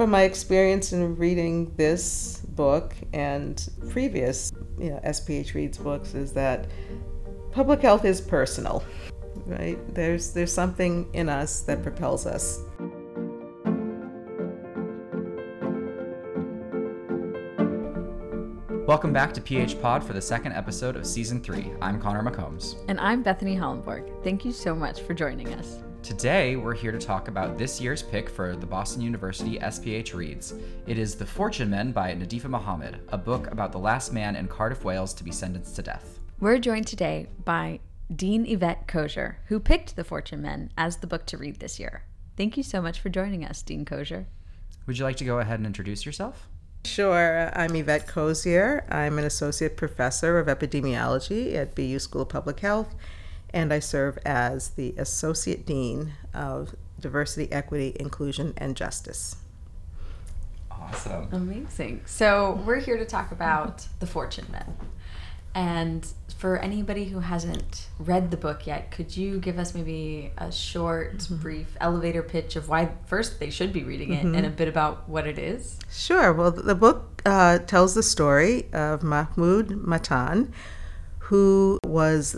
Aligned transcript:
from 0.00 0.08
my 0.08 0.22
experience 0.22 0.94
in 0.94 1.14
reading 1.16 1.74
this 1.76 2.38
book 2.52 2.94
and 3.12 3.68
previous 3.90 4.50
you 4.78 4.88
know, 4.88 4.98
SPH 5.04 5.52
Reads 5.52 5.76
books 5.76 6.14
is 6.14 6.32
that 6.32 6.68
public 7.52 7.82
health 7.82 8.06
is 8.06 8.18
personal, 8.18 8.82
right? 9.44 9.76
There's, 9.94 10.32
there's 10.32 10.54
something 10.54 11.06
in 11.12 11.28
us 11.28 11.60
that 11.64 11.82
propels 11.82 12.24
us. 12.24 12.60
Welcome 18.86 19.12
back 19.12 19.34
to 19.34 19.42
PH 19.42 19.82
Pod 19.82 20.02
for 20.02 20.14
the 20.14 20.22
second 20.22 20.52
episode 20.52 20.96
of 20.96 21.06
season 21.06 21.42
three. 21.42 21.72
I'm 21.82 22.00
Connor 22.00 22.22
McCombs. 22.22 22.76
And 22.88 22.98
I'm 23.00 23.22
Bethany 23.22 23.54
Hollenborg. 23.54 24.24
Thank 24.24 24.46
you 24.46 24.52
so 24.52 24.74
much 24.74 25.02
for 25.02 25.12
joining 25.12 25.52
us. 25.52 25.82
Today, 26.02 26.56
we're 26.56 26.74
here 26.74 26.92
to 26.92 26.98
talk 26.98 27.28
about 27.28 27.58
this 27.58 27.78
year's 27.78 28.02
pick 28.02 28.30
for 28.30 28.56
the 28.56 28.66
Boston 28.66 29.02
University 29.02 29.58
SPH 29.58 30.14
Reads. 30.14 30.54
It 30.86 30.98
is 30.98 31.14
The 31.14 31.26
Fortune 31.26 31.68
Men 31.68 31.92
by 31.92 32.14
Nadifa 32.14 32.48
Mohamed, 32.48 32.98
a 33.10 33.18
book 33.18 33.50
about 33.50 33.70
the 33.70 33.78
last 33.78 34.10
man 34.10 34.34
in 34.34 34.48
Cardiff, 34.48 34.82
Wales 34.82 35.12
to 35.14 35.24
be 35.24 35.30
sentenced 35.30 35.76
to 35.76 35.82
death. 35.82 36.18
We're 36.40 36.58
joined 36.58 36.86
today 36.86 37.26
by 37.44 37.80
Dean 38.14 38.46
Yvette 38.46 38.88
Cozier, 38.88 39.40
who 39.46 39.60
picked 39.60 39.94
The 39.94 40.04
Fortune 40.04 40.40
Men 40.40 40.72
as 40.78 40.96
the 40.96 41.06
book 41.06 41.26
to 41.26 41.36
read 41.36 41.60
this 41.60 41.78
year. 41.78 42.04
Thank 42.34 42.56
you 42.56 42.62
so 42.62 42.80
much 42.80 42.98
for 42.98 43.10
joining 43.10 43.44
us, 43.44 43.60
Dean 43.60 43.84
Cozier. 43.84 44.26
Would 44.86 44.98
you 44.98 45.04
like 45.04 45.16
to 45.16 45.24
go 45.24 45.38
ahead 45.38 45.60
and 45.60 45.66
introduce 45.66 46.06
yourself? 46.06 46.48
Sure. 46.86 47.40
Uh, 47.40 47.52
I'm 47.54 47.76
Yvette 47.76 48.06
Cozier. 48.06 48.86
I'm 48.90 49.18
an 49.18 49.24
associate 49.24 49.76
professor 49.76 50.38
of 50.38 50.46
epidemiology 50.46 51.54
at 51.54 51.74
BU 51.74 51.98
School 51.98 52.22
of 52.22 52.30
Public 52.30 52.60
Health, 52.60 52.94
and 53.52 53.72
I 53.72 53.78
serve 53.78 54.18
as 54.24 54.70
the 54.70 54.94
associate 54.96 55.66
dean 55.66 56.12
of 56.34 56.74
diversity, 57.00 57.50
equity, 57.52 57.96
inclusion, 57.98 58.54
and 58.56 58.76
justice. 58.76 59.36
Awesome. 60.70 61.28
Amazing. 61.32 62.02
So, 62.06 62.60
we're 62.64 62.80
here 62.80 62.96
to 62.96 63.04
talk 63.04 63.32
about 63.32 63.86
The 64.00 64.06
Fortune 64.06 64.46
Men. 64.50 64.76
And 65.54 66.06
for 66.38 66.58
anybody 66.58 67.06
who 67.06 67.20
hasn't 67.20 67.88
read 67.98 68.30
the 68.30 68.36
book 68.36 68.66
yet, 68.66 68.90
could 68.92 69.16
you 69.16 69.40
give 69.40 69.58
us 69.58 69.74
maybe 69.74 70.30
a 70.38 70.52
short, 70.52 71.18
mm-hmm. 71.18 71.36
brief 71.36 71.76
elevator 71.80 72.22
pitch 72.22 72.54
of 72.54 72.68
why 72.68 72.90
first 73.06 73.40
they 73.40 73.50
should 73.50 73.72
be 73.72 73.82
reading 73.82 74.12
it 74.12 74.24
mm-hmm. 74.24 74.36
and 74.36 74.46
a 74.46 74.50
bit 74.50 74.68
about 74.68 75.08
what 75.08 75.26
it 75.26 75.38
is? 75.38 75.78
Sure. 75.90 76.32
Well, 76.32 76.52
the 76.52 76.74
book 76.74 77.22
uh, 77.26 77.58
tells 77.58 77.94
the 77.94 78.02
story 78.02 78.72
of 78.72 79.02
Mahmood 79.02 79.70
Mattan, 79.70 80.52
who 81.18 81.80
was 81.84 82.36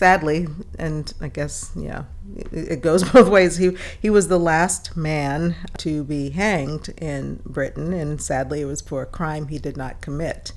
sadly, 0.00 0.48
and 0.78 1.12
I 1.20 1.28
guess 1.28 1.72
yeah, 1.76 2.04
it 2.50 2.80
goes 2.80 3.04
both 3.12 3.28
ways. 3.28 3.58
He 3.58 3.76
he 4.00 4.08
was 4.08 4.28
the 4.28 4.38
last 4.38 4.96
man 4.96 5.56
to 5.76 6.04
be 6.04 6.30
hanged 6.30 6.88
in 6.96 7.42
Britain, 7.44 7.92
and 7.92 8.20
sadly, 8.20 8.62
it 8.62 8.64
was 8.64 8.80
for 8.80 9.02
a 9.02 9.06
crime 9.06 9.48
he 9.48 9.58
did 9.58 9.76
not 9.76 10.00
commit. 10.00 10.52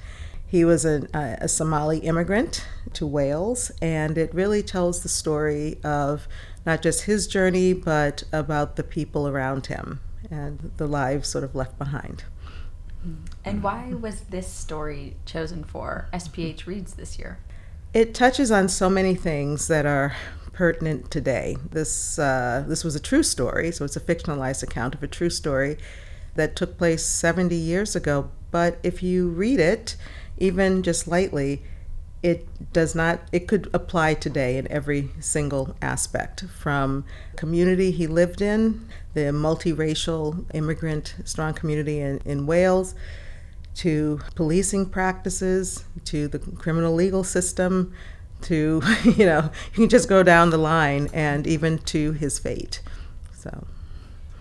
He 0.45 0.63
was 0.63 0.85
a, 0.85 1.07
a, 1.13 1.49
Somali 1.49 1.97
immigrant 1.97 2.65
to 2.93 3.05
Wales, 3.05 3.69
and 3.81 4.17
it 4.17 4.33
really 4.33 4.63
tells 4.63 5.01
the 5.01 5.09
story 5.09 5.77
of 5.83 6.27
not 6.65 6.81
just 6.81 7.03
his 7.03 7.27
journey, 7.27 7.73
but 7.73 8.23
about 8.31 8.77
the 8.77 8.83
people 8.83 9.27
around 9.27 9.65
him 9.65 9.99
and 10.31 10.71
the 10.77 10.87
lives 10.87 11.27
sort 11.27 11.43
of 11.43 11.53
left 11.53 11.77
behind. 11.77 12.23
And 13.43 13.61
why 13.61 13.93
was 13.93 14.21
this 14.21 14.47
story 14.47 15.17
chosen 15.25 15.63
for 15.65 16.07
SPH 16.13 16.65
Reads 16.65 16.93
this 16.93 17.19
year? 17.19 17.39
It 17.93 18.15
touches 18.15 18.51
on 18.51 18.69
so 18.69 18.89
many 18.89 19.13
things 19.13 19.67
that 19.67 19.85
are 19.85 20.15
pertinent 20.51 21.11
today. 21.11 21.57
This 21.69 22.17
uh, 22.17 22.65
this 22.67 22.83
was 22.83 22.95
a 22.95 22.99
true 22.99 23.21
story, 23.21 23.71
so 23.71 23.85
it's 23.85 23.95
a 23.95 23.99
fictionalized 24.01 24.63
account 24.63 24.95
of 24.95 25.03
a 25.03 25.07
true 25.07 25.29
story 25.29 25.77
that 26.33 26.55
took 26.55 26.79
place 26.79 27.05
70 27.05 27.55
years 27.55 27.95
ago. 27.95 28.31
But 28.49 28.79
if 28.81 29.03
you 29.03 29.29
read 29.29 29.59
it, 29.59 29.95
even 30.39 30.81
just 30.81 31.07
lightly, 31.07 31.61
it 32.23 32.73
does 32.73 32.95
not 32.95 33.19
it 33.31 33.47
could 33.47 33.69
apply 33.73 34.15
today 34.15 34.57
in 34.57 34.67
every 34.71 35.11
single 35.19 35.75
aspect 35.79 36.45
from 36.45 37.05
community 37.35 37.91
he 37.91 38.07
lived 38.07 38.41
in 38.41 38.87
the 39.13 39.21
multiracial 39.21 40.45
immigrant 40.55 41.13
strong 41.25 41.53
community 41.53 41.99
in, 41.99 42.19
in 42.25 42.47
wales 42.47 42.95
to 43.75 44.19
policing 44.35 44.85
practices 44.85 45.85
to 46.05 46.27
the 46.27 46.39
criminal 46.39 46.93
legal 46.93 47.23
system 47.23 47.93
to 48.41 48.81
you 49.03 49.25
know 49.25 49.49
you 49.71 49.75
can 49.75 49.89
just 49.89 50.09
go 50.09 50.23
down 50.23 50.49
the 50.49 50.57
line 50.57 51.09
and 51.13 51.47
even 51.47 51.77
to 51.79 52.11
his 52.13 52.39
fate 52.39 52.81
so 53.33 53.65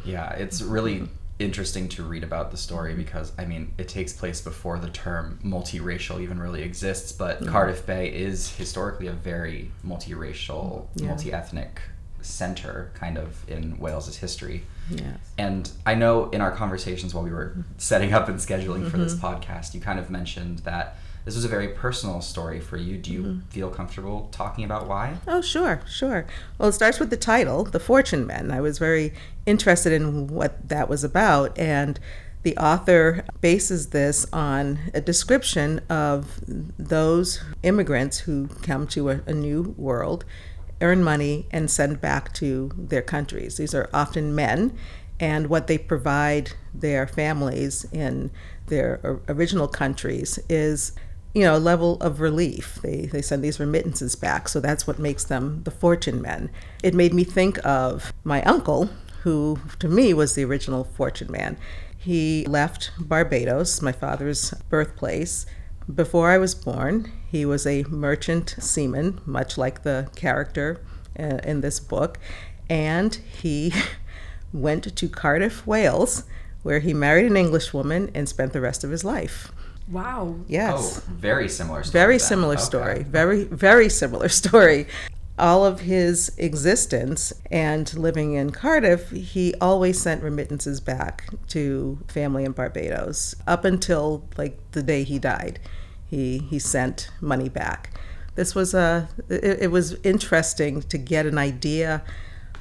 yeah 0.04 0.31
it's 0.32 0.60
really 0.62 1.09
interesting 1.38 1.88
to 1.88 2.03
read 2.03 2.22
about 2.22 2.50
the 2.50 2.56
story 2.56 2.94
because 2.94 3.32
I 3.38 3.44
mean 3.44 3.72
it 3.78 3.88
takes 3.88 4.12
place 4.12 4.41
before 4.41 4.78
the 4.78 4.88
term 4.91 5.38
multiracial 5.44 6.20
even 6.20 6.38
really 6.38 6.62
exists, 6.62 7.12
but 7.12 7.43
yeah. 7.43 7.50
Cardiff 7.50 7.84
Bay 7.87 8.09
is 8.09 8.54
historically 8.54 9.09
a 9.09 9.12
very 9.12 9.70
multiracial, 9.87 10.87
yeah. 10.94 11.09
multi-ethnic 11.09 11.81
center 12.22 12.91
kind 12.94 13.19
of 13.19 13.49
in 13.49 13.78
Wales's 13.78 14.16
history. 14.16 14.65
Yes. 14.91 15.19
And 15.38 15.71
I 15.87 15.94
know 15.94 16.31
in 16.31 16.41
our 16.41 16.50
conversations 16.50 17.15
while 17.15 17.25
we 17.25 17.31
were 17.31 17.56
setting 17.78 18.12
up 18.12 18.28
and 18.28 18.38
scheduling 18.38 18.81
mm-hmm. 18.81 18.88
for 18.88 18.99
this 18.99 19.15
mm-hmm. 19.15 19.27
podcast, 19.27 19.75
you 19.75 19.81
kind 19.81 19.99
of 19.99 20.10
mentioned 20.10 20.61
that 20.61 20.97
this 21.25 21.37
was 21.37 21.44
a 21.44 21.49
very 21.49 21.69
personal 21.69 22.21
story 22.21 22.59
for 22.59 22.77
you. 22.77 22.99
Do 22.99 23.12
you 23.12 23.22
mm-hmm. 23.22 23.41
feel 23.49 23.71
comfortable 23.71 24.28
talking 24.32 24.65
about 24.65 24.88
why? 24.88 25.19
Oh, 25.28 25.41
sure, 25.41 25.82
sure. 25.88 26.27
Well, 26.59 26.69
it 26.69 26.72
starts 26.72 26.99
with 26.99 27.11
the 27.11 27.16
title, 27.16 27.65
The 27.65 27.78
Fortune 27.78 28.27
Men. 28.27 28.50
I 28.50 28.61
was 28.61 28.78
very 28.78 29.12
interested 29.47 29.93
in 29.93 30.27
what 30.27 30.69
that 30.69 30.88
was 30.88 31.05
about. 31.05 31.56
And 31.56 32.00
the 32.43 32.56
author 32.56 33.25
bases 33.41 33.91
this 33.91 34.27
on 34.32 34.91
a 34.94 35.00
description 35.00 35.81
of 35.88 36.41
those 36.77 37.41
immigrants 37.62 38.21
who 38.21 38.49
come 38.62 38.88
to 38.88 39.11
a, 39.11 39.21
a 39.27 39.32
new 39.32 39.75
world, 39.78 40.25
earn 40.82 41.03
money, 41.03 41.47
and 41.50 41.70
send 41.70 42.00
back 42.00 42.32
to 42.34 42.70
their 42.76 43.03
countries. 43.03 43.56
These 43.56 43.75
are 43.75 43.88
often 43.94 44.34
men, 44.34 44.76
and 45.19 45.47
what 45.47 45.66
they 45.66 45.78
provide 45.78 46.53
their 46.75 47.06
families 47.06 47.87
in 47.93 48.31
their 48.66 49.20
original 49.28 49.69
countries 49.69 50.38
is 50.48 50.93
you 51.34 51.43
know, 51.43 51.56
a 51.56 51.59
level 51.59 51.97
of 52.00 52.20
relief. 52.20 52.78
They, 52.82 53.06
they 53.06 53.22
send 53.22 53.43
these 53.43 53.59
remittances 53.59 54.16
back, 54.16 54.48
so 54.48 54.60
that's 54.60 54.87
what 54.87 54.98
makes 54.98 55.25
them 55.25 55.62
the 55.65 55.70
fortune 55.70 56.20
men. 56.20 56.50
It 56.82 56.94
made 56.94 57.14
me 57.14 57.25
think 57.25 57.64
of 57.64 58.12
my 58.25 58.43
uncle, 58.43 58.91
who 59.22 59.59
to 59.78 59.88
me 59.88 60.12
was 60.12 60.34
the 60.34 60.44
original 60.44 60.84
fortune 60.84 61.31
man. 61.31 61.56
He 61.97 62.44
left 62.47 62.91
Barbados, 62.99 63.81
my 63.81 63.93
father's 63.93 64.53
birthplace, 64.69 65.47
before 65.93 66.31
I 66.31 66.38
was 66.38 66.54
born. 66.54 67.10
He 67.31 67.44
was 67.44 67.66
a 67.66 67.84
merchant 67.84 68.56
seaman, 68.59 69.20
much 69.25 69.56
like 69.56 69.82
the 69.82 70.10
character 70.15 70.81
uh, 71.19 71.38
in 71.44 71.60
this 71.60 71.81
book, 71.81 72.19
and 72.69 73.15
he 73.15 73.72
went 74.53 74.97
to 74.97 75.09
Cardiff, 75.09 75.66
Wales, 75.66 76.25
where 76.62 76.81
he 76.81 76.94
married 76.94 77.26
an 77.26 77.37
English 77.37 77.72
woman 77.72 78.10
and 78.15 78.28
spent 78.28 78.53
the 78.53 78.60
rest 78.60 78.84
of 78.84 78.91
his 78.91 79.04
life. 79.04 79.53
Wow. 79.88 80.37
Yes. 80.47 80.98
Oh, 80.98 81.12
very 81.12 81.48
similar 81.48 81.82
story. 81.82 81.93
Very 81.93 82.19
then. 82.19 82.26
similar 82.26 82.54
okay. 82.54 82.62
story. 82.62 83.03
Very, 83.03 83.44
very 83.44 83.88
similar 83.88 84.28
story. 84.43 84.87
All 85.42 85.66
of 85.66 85.80
his 85.80 86.30
existence 86.38 87.32
and 87.50 87.92
living 87.94 88.34
in 88.34 88.50
Cardiff, 88.50 89.10
he 89.10 89.54
always 89.60 90.00
sent 90.00 90.22
remittances 90.22 90.78
back 90.78 91.28
to 91.48 91.98
family 92.06 92.44
in 92.44 92.53
Barbados 92.53 93.34
up 93.44 93.64
until 93.64 94.25
like 94.36 94.56
the 94.70 94.84
day 94.84 95.02
he 95.02 95.19
died. 95.19 95.58
He 96.06 96.38
he 96.38 96.60
sent 96.60 97.10
money 97.20 97.48
back. 97.48 97.91
This 98.36 98.54
was 98.54 98.72
a 98.72 99.08
it, 99.28 99.62
it 99.62 99.70
was 99.72 99.97
interesting 100.04 100.81
to 100.82 100.97
get 100.97 101.26
an 101.26 101.38
idea 101.38 102.04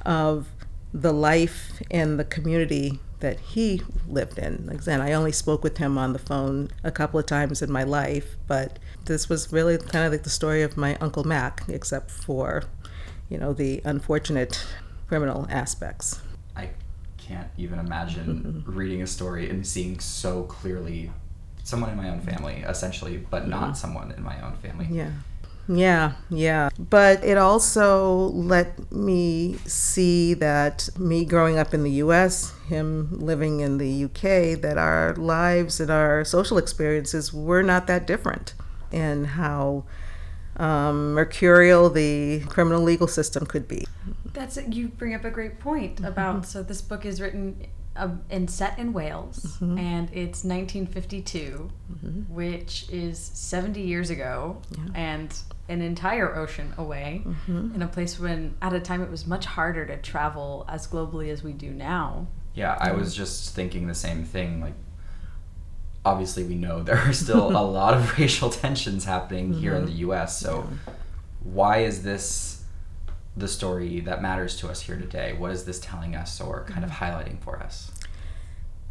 of 0.04 0.48
the 0.92 1.12
life 1.12 1.80
and 1.88 2.18
the 2.18 2.24
community 2.24 2.98
that 3.22 3.38
he 3.38 3.80
lived 4.08 4.36
in. 4.36 4.66
Like 4.66 4.86
I 4.86 5.10
I 5.10 5.12
only 5.12 5.32
spoke 5.32 5.62
with 5.62 5.78
him 5.78 5.96
on 5.96 6.12
the 6.12 6.18
phone 6.18 6.70
a 6.82 6.90
couple 6.90 7.18
of 7.18 7.26
times 7.26 7.62
in 7.62 7.70
my 7.70 7.84
life, 7.84 8.36
but 8.48 8.78
this 9.06 9.28
was 9.28 9.52
really 9.52 9.78
kind 9.78 10.04
of 10.04 10.12
like 10.12 10.24
the 10.24 10.30
story 10.30 10.62
of 10.62 10.76
my 10.76 10.96
Uncle 10.96 11.24
Mac, 11.24 11.62
except 11.68 12.10
for, 12.10 12.64
you 13.28 13.38
know, 13.38 13.52
the 13.52 13.80
unfortunate 13.84 14.66
criminal 15.06 15.46
aspects. 15.48 16.20
I 16.56 16.70
can't 17.16 17.48
even 17.56 17.78
imagine 17.78 18.64
reading 18.66 19.02
a 19.02 19.06
story 19.06 19.48
and 19.48 19.64
seeing 19.64 20.00
so 20.00 20.42
clearly 20.42 21.12
someone 21.62 21.90
in 21.90 21.96
my 21.96 22.10
own 22.10 22.20
family, 22.20 22.64
essentially, 22.66 23.18
but 23.18 23.46
not 23.46 23.62
mm-hmm. 23.62 23.74
someone 23.74 24.12
in 24.12 24.22
my 24.24 24.40
own 24.44 24.56
family. 24.56 24.88
Yeah. 24.90 25.10
Yeah, 25.68 26.12
yeah. 26.28 26.70
But 26.78 27.24
it 27.24 27.38
also 27.38 28.30
let 28.34 28.92
me 28.92 29.56
see 29.66 30.34
that 30.34 30.88
me 30.98 31.24
growing 31.24 31.58
up 31.58 31.72
in 31.72 31.82
the 31.82 31.90
US, 31.92 32.52
him 32.66 33.18
living 33.18 33.60
in 33.60 33.78
the 33.78 34.04
UK, 34.04 34.60
that 34.60 34.76
our 34.76 35.14
lives 35.14 35.80
and 35.80 35.90
our 35.90 36.24
social 36.24 36.58
experiences 36.58 37.32
were 37.32 37.62
not 37.62 37.86
that 37.86 38.06
different, 38.06 38.54
and 38.90 39.28
how 39.28 39.84
um, 40.56 41.14
mercurial 41.14 41.88
the 41.90 42.40
criminal 42.48 42.82
legal 42.82 43.06
system 43.06 43.46
could 43.46 43.68
be. 43.68 43.86
That's 44.32 44.56
it. 44.56 44.72
you 44.72 44.88
bring 44.88 45.14
up 45.14 45.24
a 45.24 45.30
great 45.30 45.58
point 45.60 46.00
about 46.00 46.46
so 46.46 46.62
this 46.62 46.80
book 46.80 47.04
is 47.04 47.20
written 47.20 47.66
um, 47.96 48.22
and 48.30 48.50
set 48.50 48.78
in 48.78 48.92
Wales 48.92 49.58
mm-hmm. 49.60 49.78
and 49.78 50.08
it's 50.12 50.44
1952, 50.44 51.70
mm-hmm. 51.92 52.34
which 52.34 52.86
is 52.90 53.18
70 53.18 53.80
years 53.80 54.10
ago 54.10 54.60
and 54.94 55.34
an 55.68 55.82
entire 55.82 56.34
ocean 56.34 56.72
away 56.76 57.22
mm-hmm. 57.24 57.74
in 57.74 57.82
a 57.82 57.86
place 57.86 58.18
when 58.18 58.54
at 58.62 58.72
a 58.72 58.80
time 58.80 59.02
it 59.02 59.10
was 59.10 59.26
much 59.26 59.44
harder 59.44 59.86
to 59.86 59.96
travel 59.98 60.64
as 60.68 60.86
globally 60.86 61.30
as 61.30 61.42
we 61.42 61.52
do 61.52 61.70
now. 61.70 62.26
Yeah, 62.54 62.76
I 62.78 62.92
was 62.92 63.14
just 63.14 63.54
thinking 63.54 63.86
the 63.86 63.94
same 63.94 64.24
thing. 64.24 64.60
Like, 64.60 64.74
obviously, 66.04 66.44
we 66.44 66.54
know 66.54 66.82
there 66.82 66.98
are 66.98 67.12
still 67.12 67.50
a 67.50 67.60
lot 67.62 67.94
of 67.94 68.18
racial 68.18 68.50
tensions 68.50 69.04
happening 69.04 69.52
here 69.52 69.74
in 69.74 69.86
the 69.86 69.92
U.S. 69.92 70.38
So, 70.38 70.68
why 71.42 71.78
is 71.78 72.02
this 72.02 72.61
the 73.36 73.48
story 73.48 74.00
that 74.00 74.20
matters 74.22 74.56
to 74.58 74.68
us 74.68 74.82
here 74.82 74.96
today? 74.96 75.32
What 75.32 75.50
is 75.50 75.64
this 75.64 75.80
telling 75.80 76.14
us 76.14 76.40
or 76.40 76.64
kind 76.64 76.84
of 76.84 76.90
highlighting 76.90 77.40
for 77.40 77.58
us? 77.58 77.90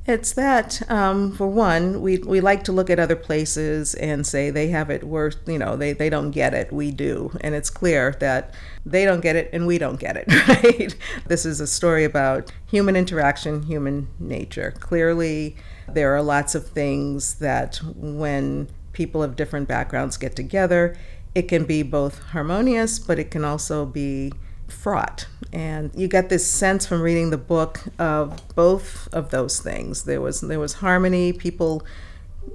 It's 0.07 0.33
that, 0.33 0.81
um, 0.89 1.31
for 1.31 1.45
one, 1.45 2.01
we, 2.01 2.17
we 2.17 2.41
like 2.41 2.63
to 2.63 2.71
look 2.71 2.89
at 2.89 2.99
other 2.99 3.15
places 3.15 3.93
and 3.93 4.25
say 4.25 4.49
they 4.49 4.69
have 4.69 4.89
it 4.89 5.03
worse, 5.03 5.37
you 5.45 5.59
know, 5.59 5.75
they, 5.75 5.93
they 5.93 6.09
don't 6.09 6.31
get 6.31 6.55
it, 6.55 6.73
we 6.73 6.89
do. 6.89 7.37
And 7.41 7.53
it's 7.53 7.69
clear 7.69 8.15
that 8.19 8.55
they 8.83 9.05
don't 9.05 9.21
get 9.21 9.35
it 9.35 9.51
and 9.53 9.67
we 9.67 9.77
don't 9.77 9.99
get 9.99 10.17
it, 10.17 10.25
right? 10.47 10.95
This 11.27 11.45
is 11.45 11.59
a 11.59 11.67
story 11.67 12.03
about 12.03 12.51
human 12.65 12.95
interaction, 12.95 13.61
human 13.61 14.07
nature. 14.19 14.73
Clearly, 14.79 15.55
there 15.87 16.15
are 16.15 16.23
lots 16.23 16.55
of 16.55 16.67
things 16.67 17.35
that 17.35 17.79
when 17.95 18.69
people 18.93 19.21
of 19.21 19.35
different 19.35 19.67
backgrounds 19.67 20.17
get 20.17 20.35
together, 20.35 20.97
it 21.33 21.43
can 21.43 21.65
be 21.65 21.83
both 21.83 22.19
harmonious, 22.19 22.99
but 22.99 23.19
it 23.19 23.31
can 23.31 23.45
also 23.45 23.85
be 23.85 24.33
fraught. 24.67 25.27
And 25.53 25.91
you 25.95 26.07
get 26.07 26.29
this 26.29 26.45
sense 26.45 26.85
from 26.85 27.01
reading 27.01 27.29
the 27.29 27.37
book 27.37 27.81
of 27.99 28.41
both 28.55 29.07
of 29.13 29.31
those 29.31 29.59
things. 29.59 30.03
There 30.03 30.21
was 30.21 30.41
there 30.41 30.59
was 30.59 30.73
harmony, 30.75 31.33
people 31.33 31.85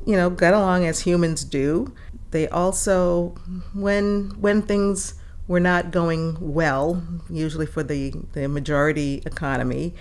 you 0.04 0.16
know, 0.16 0.30
got 0.30 0.54
along 0.54 0.86
as 0.86 1.00
humans 1.00 1.44
do. 1.44 1.92
They 2.30 2.48
also 2.48 3.34
when 3.74 4.30
when 4.40 4.62
things 4.62 5.14
were 5.48 5.60
not 5.60 5.90
going 5.90 6.36
well, 6.40 7.02
usually 7.30 7.66
for 7.66 7.82
the, 7.82 8.12
the 8.32 8.48
majority 8.48 9.22
economy, 9.24 9.94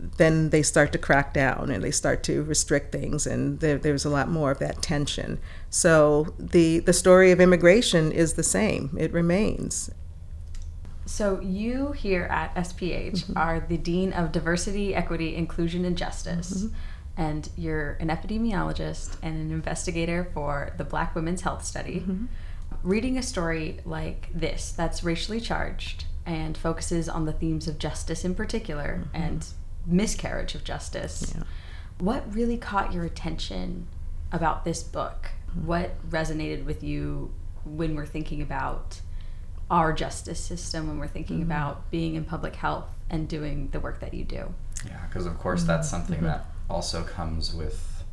then 0.00 0.50
they 0.50 0.62
start 0.62 0.92
to 0.92 0.98
crack 0.98 1.34
down 1.34 1.70
and 1.70 1.82
they 1.82 1.90
start 1.90 2.22
to 2.24 2.42
restrict 2.42 2.92
things, 2.92 3.26
and 3.26 3.60
there, 3.60 3.78
there's 3.78 4.04
a 4.04 4.10
lot 4.10 4.28
more 4.28 4.50
of 4.50 4.58
that 4.60 4.80
tension. 4.82 5.38
So 5.70 6.34
the 6.38 6.78
the 6.80 6.92
story 6.92 7.32
of 7.32 7.40
immigration 7.40 8.12
is 8.12 8.34
the 8.34 8.42
same; 8.42 8.96
it 8.98 9.12
remains. 9.12 9.90
So 11.08 11.40
you 11.40 11.92
here 11.92 12.24
at 12.24 12.54
SPH 12.54 13.24
mm-hmm. 13.24 13.38
are 13.38 13.60
the 13.60 13.78
Dean 13.78 14.12
of 14.12 14.30
Diversity, 14.30 14.94
Equity, 14.94 15.34
Inclusion, 15.34 15.84
and 15.84 15.96
Justice. 15.96 16.64
Mm-hmm. 16.64 16.74
And 17.16 17.48
you're 17.56 17.92
an 17.98 18.08
epidemiologist 18.08 19.16
and 19.22 19.34
an 19.36 19.50
investigator 19.50 20.30
for 20.32 20.74
the 20.76 20.84
Black 20.84 21.16
Women's 21.16 21.40
Health 21.40 21.64
Study. 21.64 22.00
Mm-hmm. 22.00 22.26
Reading 22.84 23.18
a 23.18 23.22
story 23.22 23.80
like 23.84 24.28
this 24.32 24.70
that's 24.70 25.02
racially 25.02 25.40
charged 25.40 26.04
and 26.26 26.56
focuses 26.56 27.08
on 27.08 27.24
the 27.24 27.32
themes 27.32 27.66
of 27.66 27.78
justice 27.78 28.24
in 28.24 28.34
particular 28.34 29.08
and 29.14 29.46
miscarriage 29.86 30.54
of 30.54 30.64
justice. 30.64 31.32
Yeah. 31.34 31.44
What 31.98 32.34
really 32.34 32.56
caught 32.56 32.92
your 32.92 33.04
attention 33.04 33.88
about 34.32 34.64
this 34.64 34.82
book? 34.82 35.30
Hmm. 35.52 35.66
What 35.66 36.10
resonated 36.10 36.64
with 36.64 36.82
you 36.82 37.32
when 37.64 37.94
we're 37.94 38.06
thinking 38.06 38.42
about 38.42 39.00
our 39.70 39.92
justice 39.92 40.40
system, 40.40 40.88
when 40.88 40.98
we're 40.98 41.08
thinking 41.08 41.40
mm-hmm. 41.40 41.50
about 41.50 41.90
being 41.90 42.14
in 42.14 42.24
public 42.24 42.56
health 42.56 42.86
and 43.10 43.28
doing 43.28 43.68
the 43.72 43.80
work 43.80 44.00
that 44.00 44.14
you 44.14 44.24
do? 44.24 44.54
Yeah, 44.86 45.04
because 45.08 45.26
of 45.26 45.38
course 45.38 45.64
that's 45.64 45.88
mm-hmm. 45.88 45.96
something 45.96 46.16
mm-hmm. 46.16 46.26
that 46.26 46.46
also 46.70 47.02
comes 47.02 47.54
with 47.54 48.04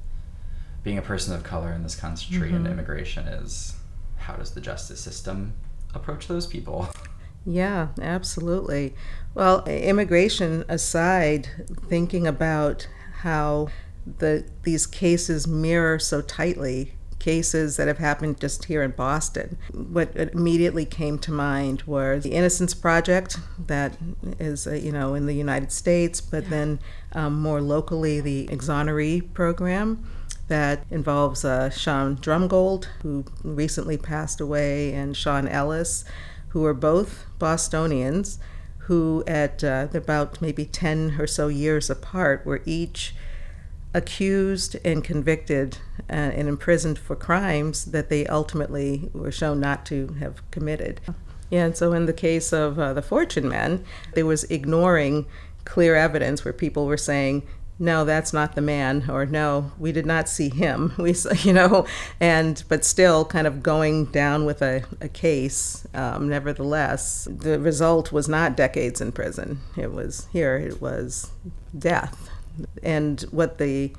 being 0.83 0.97
a 0.97 1.01
person 1.01 1.33
of 1.33 1.43
color 1.43 1.73
in 1.73 1.83
this 1.83 1.95
country 1.95 2.51
and 2.51 2.67
immigration 2.67 3.27
is 3.27 3.75
how 4.17 4.35
does 4.35 4.51
the 4.51 4.61
justice 4.61 4.99
system 4.99 5.53
approach 5.95 6.27
those 6.27 6.45
people? 6.45 6.87
Yeah, 7.45 7.89
absolutely. 8.01 8.95
Well, 9.33 9.63
immigration 9.65 10.63
aside, 10.67 11.49
thinking 11.87 12.25
about 12.25 12.87
how 13.21 13.69
the 14.19 14.45
these 14.63 14.85
cases 14.85 15.47
mirror 15.47 15.97
so 15.97 16.21
tightly 16.21 16.93
cases 17.19 17.75
that 17.77 17.87
have 17.87 17.97
happened 17.97 18.39
just 18.39 18.65
here 18.65 18.83
in 18.83 18.91
Boston. 18.91 19.57
What 19.73 20.15
immediately 20.15 20.85
came 20.85 21.17
to 21.19 21.31
mind 21.31 21.81
was 21.87 22.23
the 22.23 22.33
Innocence 22.33 22.75
Project, 22.75 23.37
that 23.65 23.97
is, 24.39 24.67
uh, 24.67 24.73
you 24.73 24.91
know, 24.91 25.15
in 25.15 25.25
the 25.25 25.33
United 25.33 25.71
States, 25.71 26.21
but 26.21 26.51
then 26.51 26.79
um, 27.13 27.41
more 27.41 27.61
locally, 27.61 28.21
the 28.21 28.47
Exoneree 28.51 29.33
program 29.33 30.07
that 30.49 30.85
involves 30.91 31.43
uh, 31.43 31.71
Shawn 31.71 32.15
Drumgold, 32.17 32.85
who 33.01 33.25
recently 33.43 33.97
passed 33.97 34.39
away, 34.39 34.93
and 34.93 35.17
Sean 35.17 35.47
Ellis, 35.47 36.05
who 36.55 36.63
are 36.63 36.73
both 36.73 37.25
Bostonians, 37.37 38.39
who 38.87 39.25
at 39.27 39.61
uh, 39.61 39.89
about 39.93 40.41
maybe 40.41 40.63
10 40.63 41.17
or 41.19 41.27
so 41.27 41.49
years 41.49 41.89
apart 41.89 42.45
were 42.45 42.61
each 42.65 43.13
accused 43.93 44.77
and 44.85 45.03
convicted 45.03 45.79
uh, 46.09 46.13
and 46.13 46.47
imprisoned 46.47 46.97
for 46.97 47.13
crimes 47.13 47.83
that 47.91 48.07
they 48.07 48.25
ultimately 48.27 49.09
were 49.11 49.33
shown 49.33 49.59
not 49.59 49.85
to 49.87 50.15
have 50.21 50.49
committed. 50.49 51.01
Yeah, 51.49 51.65
and 51.65 51.75
so 51.75 51.91
in 51.91 52.05
the 52.05 52.13
case 52.13 52.53
of 52.53 52.79
uh, 52.79 52.93
the 52.93 53.01
Fortune 53.01 53.49
Men, 53.49 53.83
there 54.13 54.25
was 54.25 54.45
ignoring 54.45 55.25
clear 55.65 55.93
evidence 55.93 56.45
where 56.45 56.53
people 56.53 56.85
were 56.85 56.95
saying, 56.95 57.43
no, 57.77 58.05
that's 58.05 58.31
not 58.31 58.55
the 58.55 58.61
man, 58.61 59.09
or 59.09 59.25
no, 59.25 59.71
we 59.77 59.91
did 59.91 60.05
not 60.05 60.29
see 60.29 60.49
him. 60.49 60.93
We, 61.05 61.13
you 61.41 61.53
know, 61.53 61.85
and 62.19 62.63
but 62.69 62.85
still 62.85 63.25
kind 63.25 63.45
of 63.45 63.61
going 63.61 64.05
down 64.05 64.45
with 64.45 64.61
a, 64.61 64.83
a 65.01 65.09
case. 65.09 65.85
Um, 65.93 66.29
nevertheless, 66.29 67.27
the 67.29 67.59
result 67.59 68.11
was 68.11 68.29
not 68.29 68.55
decades 68.55 69.01
in 69.01 69.11
prison. 69.11 69.59
It 69.77 69.91
was 69.91 70.27
here. 70.31 70.57
It 70.57 70.81
was 70.81 71.31
death. 71.77 72.29
And 72.81 73.21
what 73.31 73.57
the 73.57 73.93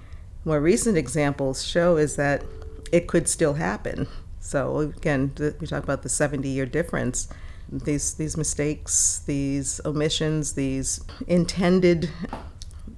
more 0.44 0.60
recent 0.60 0.96
examples 0.96 1.64
show 1.64 1.96
is 1.96 2.16
that 2.16 2.44
it 2.90 3.06
could 3.06 3.28
still 3.28 3.54
happen. 3.54 4.08
So 4.40 4.78
again, 4.78 5.32
we 5.60 5.66
talk 5.66 5.84
about 5.84 6.02
the 6.02 6.08
70-year 6.08 6.66
difference. 6.66 7.28
These 7.70 8.14
these 8.14 8.36
mistakes, 8.36 9.20
these 9.26 9.80
omissions, 9.84 10.52
these 10.52 11.04
intended 11.26 12.10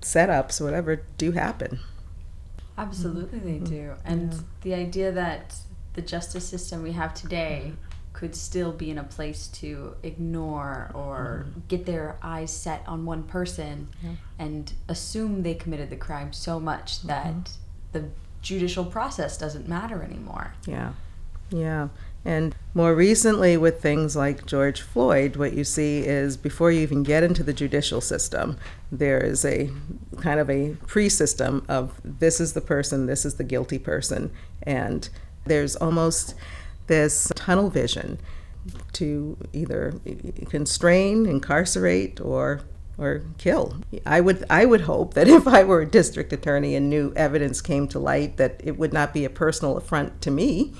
setups, 0.00 0.60
whatever, 0.60 1.02
do 1.16 1.32
happen. 1.32 1.80
Absolutely, 2.76 3.38
they 3.40 3.50
mm-hmm. 3.54 3.64
do. 3.64 3.94
And 4.04 4.44
the 4.62 4.74
idea 4.74 5.10
that 5.12 5.56
the 5.94 6.02
justice 6.02 6.48
system 6.48 6.82
we 6.82 6.92
have 6.92 7.12
today 7.14 7.72
could 8.12 8.34
still 8.34 8.72
be 8.72 8.90
in 8.90 8.98
a 8.98 9.04
place 9.04 9.46
to 9.46 9.94
ignore 10.02 10.90
or 10.94 11.46
mm-hmm. 11.48 11.60
get 11.68 11.86
their 11.86 12.16
eyes 12.22 12.52
set 12.52 12.82
on 12.86 13.04
one 13.04 13.22
person 13.22 13.88
and 14.38 14.72
assume 14.88 15.42
they 15.42 15.54
committed 15.54 15.88
the 15.90 15.96
crime 15.96 16.32
so 16.32 16.58
much 16.58 16.98
mm-hmm. 16.98 17.08
that 17.08 17.50
the 17.92 18.04
judicial 18.42 18.84
process 18.84 19.38
doesn't 19.38 19.68
matter 19.68 20.02
anymore. 20.02 20.52
Yeah, 20.66 20.92
yeah. 21.50 21.88
And 22.24 22.54
more 22.74 22.94
recently, 22.94 23.56
with 23.56 23.80
things 23.80 24.16
like 24.16 24.44
George 24.44 24.82
Floyd, 24.82 25.36
what 25.36 25.54
you 25.54 25.64
see 25.64 26.00
is 26.00 26.36
before 26.36 26.70
you 26.70 26.80
even 26.80 27.02
get 27.02 27.22
into 27.22 27.42
the 27.42 27.52
judicial 27.52 28.00
system, 28.00 28.58
there 28.92 29.18
is 29.18 29.44
a 29.44 29.70
kind 30.20 30.40
of 30.40 30.50
a 30.50 30.76
pre 30.86 31.08
system 31.08 31.64
of 31.68 32.00
this 32.04 32.40
is 32.40 32.52
the 32.52 32.60
person, 32.60 33.06
this 33.06 33.24
is 33.24 33.34
the 33.34 33.44
guilty 33.44 33.78
person. 33.78 34.30
And 34.62 35.08
there's 35.44 35.76
almost 35.76 36.34
this 36.86 37.30
tunnel 37.34 37.70
vision 37.70 38.18
to 38.94 39.36
either 39.52 39.94
constrain, 40.48 41.26
incarcerate, 41.26 42.20
or 42.20 42.60
or 42.98 43.22
kill. 43.38 43.76
I 44.04 44.20
would 44.20 44.44
I 44.50 44.64
would 44.64 44.82
hope 44.82 45.14
that 45.14 45.28
if 45.38 45.46
I 45.46 45.64
were 45.64 45.82
a 45.82 45.86
district 45.86 46.32
attorney 46.32 46.74
and 46.74 46.90
new 46.90 47.12
evidence 47.16 47.60
came 47.60 47.86
to 47.88 47.98
light 47.98 48.36
that 48.36 48.60
it 48.62 48.76
would 48.76 48.92
not 48.92 49.14
be 49.14 49.24
a 49.24 49.30
personal 49.30 49.76
affront 49.76 50.20
to 50.22 50.30
me, 50.30 50.74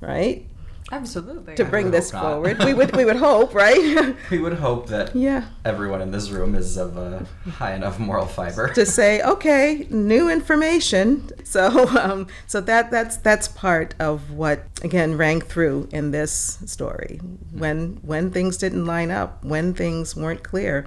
right? 0.00 0.46
Absolutely. 0.92 1.54
To 1.54 1.64
I 1.64 1.68
bring 1.68 1.90
this 1.90 2.10
forward. 2.10 2.62
We 2.62 2.74
would 2.74 2.94
we 2.94 3.04
would 3.04 3.16
hope, 3.16 3.54
right? 3.54 4.14
We 4.30 4.38
would 4.38 4.54
hope 4.54 4.88
that 4.88 5.14
yeah. 5.16 5.44
everyone 5.64 6.02
in 6.02 6.10
this 6.10 6.30
room 6.30 6.54
is 6.54 6.76
of 6.76 6.96
a 6.96 7.26
high 7.50 7.74
enough 7.74 7.98
moral 7.98 8.26
fiber. 8.26 8.72
to 8.74 8.84
say, 8.84 9.22
okay, 9.22 9.86
new 9.90 10.28
information. 10.28 11.30
So, 11.44 11.88
um, 11.98 12.26
so 12.46 12.60
that 12.62 12.90
that's 12.90 13.16
that's 13.18 13.48
part 13.48 13.94
of 13.98 14.30
what 14.30 14.64
again 14.82 15.16
rang 15.16 15.40
through 15.40 15.88
in 15.90 16.10
this 16.10 16.58
story. 16.66 17.20
When 17.52 17.98
when 18.02 18.30
things 18.30 18.56
didn't 18.58 18.84
line 18.84 19.10
up, 19.10 19.42
when 19.44 19.72
things 19.72 20.14
weren't 20.14 20.42
clear, 20.42 20.86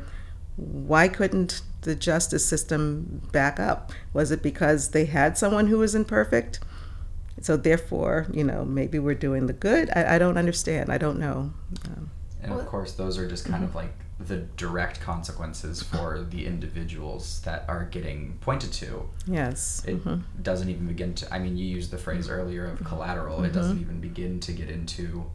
why 0.57 1.07
couldn't 1.07 1.61
the 1.81 1.95
justice 1.95 2.45
system 2.45 3.21
back 3.31 3.59
up? 3.59 3.91
Was 4.13 4.29
it 4.29 4.43
because 4.43 4.89
they 4.89 5.05
had 5.05 5.37
someone 5.37 5.67
who 5.67 5.79
was 5.79 5.95
imperfect? 5.95 6.59
So 7.41 7.57
therefore, 7.57 8.27
you 8.31 8.43
know, 8.43 8.65
maybe 8.65 8.99
we're 8.99 9.15
doing 9.15 9.47
the 9.47 9.53
good. 9.53 9.89
I, 9.95 10.15
I 10.15 10.17
don't 10.17 10.37
understand. 10.37 10.91
I 10.91 10.97
don't 10.97 11.19
know. 11.19 11.53
Um, 11.85 12.11
And 12.41 12.53
of 12.53 12.65
course, 12.67 12.93
those 12.93 13.17
are 13.17 13.27
just 13.27 13.45
kind 13.45 13.63
of 13.63 13.69
mm-hmm. 13.69 13.79
like 13.79 13.93
the 14.19 14.37
direct 14.37 14.99
consequences 14.99 15.83
for 15.83 16.25
the 16.29 16.45
individuals 16.45 17.41
that 17.41 17.65
are 17.67 17.85
getting 17.85 18.37
pointed 18.41 18.73
to. 18.73 19.07
Yes. 19.25 19.83
It 19.85 20.03
mm-hmm. 20.03 20.21
doesn't 20.41 20.69
even 20.69 20.87
begin 20.87 21.13
to. 21.15 21.33
I 21.33 21.39
mean, 21.39 21.57
you 21.57 21.65
used 21.65 21.91
the 21.91 21.97
phrase 21.97 22.27
mm-hmm. 22.27 22.39
earlier 22.39 22.65
of 22.65 22.83
collateral. 22.83 23.43
It 23.43 23.53
doesn't 23.53 23.79
even 23.79 23.99
begin 23.99 24.39
to 24.41 24.51
get 24.51 24.69
into 24.69 25.25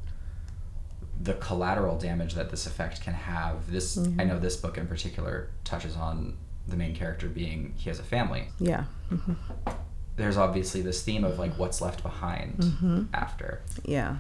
the 1.21 1.35
collateral 1.35 1.97
damage 1.99 2.35
that 2.35 2.51
this 2.51 2.67
effect 2.67 3.03
can 3.03 3.15
have. 3.15 3.71
This, 3.71 3.97
I 4.19 4.25
know, 4.25 4.39
this 4.39 4.57
book 4.57 4.77
in 4.77 4.89
particular 4.89 5.51
touches 5.63 5.95
on 5.95 6.37
the 6.67 6.77
main 6.77 6.95
character 6.95 7.29
being 7.29 7.75
he 7.77 7.91
has 7.91 7.99
a 7.99 8.05
family. 8.05 8.49
Yeah. 8.59 8.85
There's 10.17 10.37
obviously 10.37 10.83
this 10.83 11.03
theme 11.03 11.25
of 11.25 11.39
like 11.39 11.59
what's 11.59 11.81
left 11.81 12.03
behind 12.03 12.59
mm-hmm. 12.59 13.03
after. 13.15 13.61
Yeah. 13.85 14.19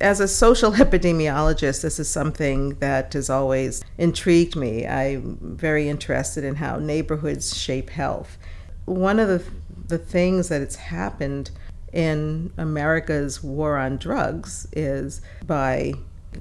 As 0.00 0.20
a 0.20 0.28
social 0.28 0.72
epidemiologist, 0.84 1.82
this 1.82 1.98
is 1.98 2.08
something 2.08 2.74
that 2.76 3.12
has 3.14 3.28
always 3.28 3.84
intrigued 3.98 4.56
me. 4.56 4.86
I'm 4.86 5.38
very 5.40 5.88
interested 5.88 6.44
in 6.44 6.56
how 6.56 6.78
neighborhoods 6.78 7.56
shape 7.56 7.90
health. 7.90 8.38
One 8.84 9.18
of 9.18 9.28
the, 9.28 9.44
the 9.88 9.98
things 9.98 10.48
that 10.48 10.60
has 10.60 10.76
happened 10.76 11.50
in 11.92 12.52
America's 12.56 13.42
war 13.42 13.76
on 13.76 13.96
drugs 13.96 14.68
is 14.72 15.20
by 15.46 15.94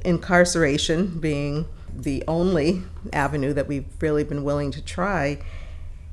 incarceration 0.03 1.19
being 1.19 1.65
the 1.96 2.24
only 2.27 2.84
avenue 3.13 3.53
that 3.53 3.67
we've 3.67 3.86
really 4.01 4.24
been 4.24 4.43
willing 4.43 4.72
to 4.72 4.81
try, 4.81 5.39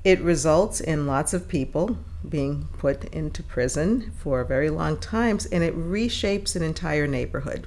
it 0.03 0.21
results 0.21 0.81
in 0.81 1.07
lots 1.07 1.35
of 1.35 1.49
people 1.49 1.99
being 2.29 2.69
put 2.79 3.05
into 3.07 3.43
prison 3.43 4.13
for 4.19 4.45
very 4.45 4.71
long 4.71 4.97
times 4.97 5.47
and 5.47 5.63
it 5.63 5.77
reshapes 5.77 6.57
an 6.57 6.63
entire 6.63 7.07
neighborhood. 7.07 7.67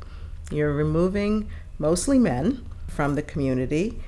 You're 0.51 0.73
removing 0.73 1.49
mostly 1.79 2.17
men 2.17 2.65
from 2.87 3.15
the 3.15 3.21
community 3.21 4.01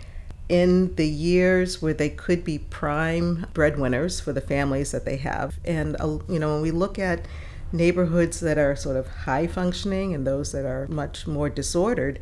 in 0.47 0.95
the 0.95 1.07
years 1.07 1.81
where 1.81 1.93
they 1.93 2.09
could 2.09 2.43
be 2.43 2.57
prime 2.57 3.45
breadwinners 3.53 4.19
for 4.19 4.33
the 4.33 4.41
families 4.41 4.91
that 4.91 5.05
they 5.05 5.17
have. 5.17 5.59
And, 5.63 5.95
uh, 5.99 6.17
you 6.27 6.39
know, 6.39 6.53
when 6.53 6.61
we 6.61 6.71
look 6.71 6.97
at 6.97 7.27
neighborhoods 7.71 8.39
that 8.39 8.57
are 8.57 8.75
sort 8.75 8.95
of 8.95 9.07
high 9.07 9.45
functioning 9.45 10.15
and 10.15 10.25
those 10.25 10.51
that 10.53 10.65
are 10.65 10.87
much 10.87 11.27
more 11.27 11.49
disordered, 11.49 12.19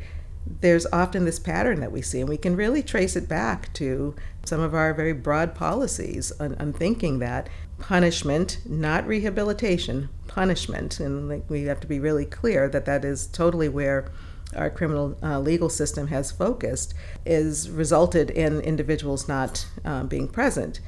there's 0.61 0.85
often 0.91 1.25
this 1.25 1.39
pattern 1.39 1.79
that 1.79 1.91
we 1.91 2.01
see, 2.01 2.19
and 2.19 2.29
we 2.29 2.37
can 2.37 2.55
really 2.55 2.83
trace 2.83 3.15
it 3.15 3.27
back 3.27 3.71
to 3.73 4.15
some 4.45 4.59
of 4.61 4.73
our 4.73 4.93
very 4.93 5.13
broad 5.13 5.53
policies 5.53 6.31
on, 6.39 6.55
on 6.55 6.73
thinking 6.73 7.19
that 7.19 7.49
punishment, 7.79 8.59
not 8.65 9.07
rehabilitation, 9.07 10.09
punishment, 10.27 10.99
and 10.99 11.29
like, 11.29 11.49
we 11.49 11.63
have 11.63 11.79
to 11.79 11.87
be 11.87 11.99
really 11.99 12.25
clear 12.25 12.67
that 12.69 12.85
that 12.85 13.05
is 13.05 13.27
totally 13.27 13.69
where 13.69 14.11
our 14.55 14.69
criminal 14.69 15.17
uh, 15.21 15.39
legal 15.39 15.69
system 15.69 16.07
has 16.07 16.31
focused, 16.31 16.93
is 17.25 17.69
resulted 17.69 18.29
in 18.29 18.61
individuals 18.61 19.27
not 19.27 19.67
um, 19.85 20.07
being 20.07 20.27
present. 20.27 20.79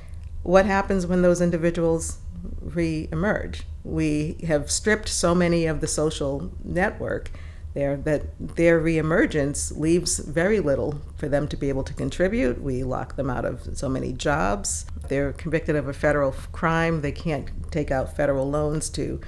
What 0.44 0.66
happens 0.66 1.06
when 1.06 1.22
those 1.22 1.42
individuals 1.42 2.20
re-emerge? 2.62 3.64
We 3.84 4.38
have 4.48 4.72
stripped 4.72 5.10
so 5.10 5.36
many 5.36 5.66
of 5.66 5.82
the 5.82 5.88
social 5.88 6.52
network 6.64 7.32
there 7.74 7.98
that 7.98 8.24
their 8.56 8.82
reemergence 8.82 9.78
leaves 9.78 10.20
very 10.20 10.60
little 10.60 11.02
for 11.16 11.30
them 11.30 11.48
to 11.48 11.58
be 11.58 11.70
able 11.70 11.84
to 11.84 11.94
contribute. 11.94 12.62
We 12.62 12.84
lock 12.84 13.16
them 13.16 13.30
out 13.30 13.46
of 13.46 13.78
so 13.78 13.88
many 13.88 14.12
jobs. 14.12 14.86
They're 15.08 15.34
convicted 15.34 15.76
of 15.76 15.88
a 15.88 15.94
federal 15.94 16.32
crime. 16.52 17.02
They 17.02 17.12
can't 17.12 17.48
take 17.72 17.92
out 17.92 18.16
federal 18.16 18.50
loans 18.50 18.90
to, 18.92 19.22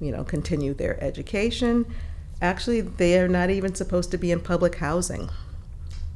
you 0.00 0.12
know, 0.12 0.24
continue 0.24 0.74
their 0.74 1.02
education. 1.02 1.86
Actually, 2.42 2.80
they 2.80 3.18
are 3.18 3.28
not 3.28 3.50
even 3.50 3.74
supposed 3.74 4.10
to 4.10 4.18
be 4.18 4.32
in 4.32 4.40
public 4.40 4.76
housing. 4.76 5.30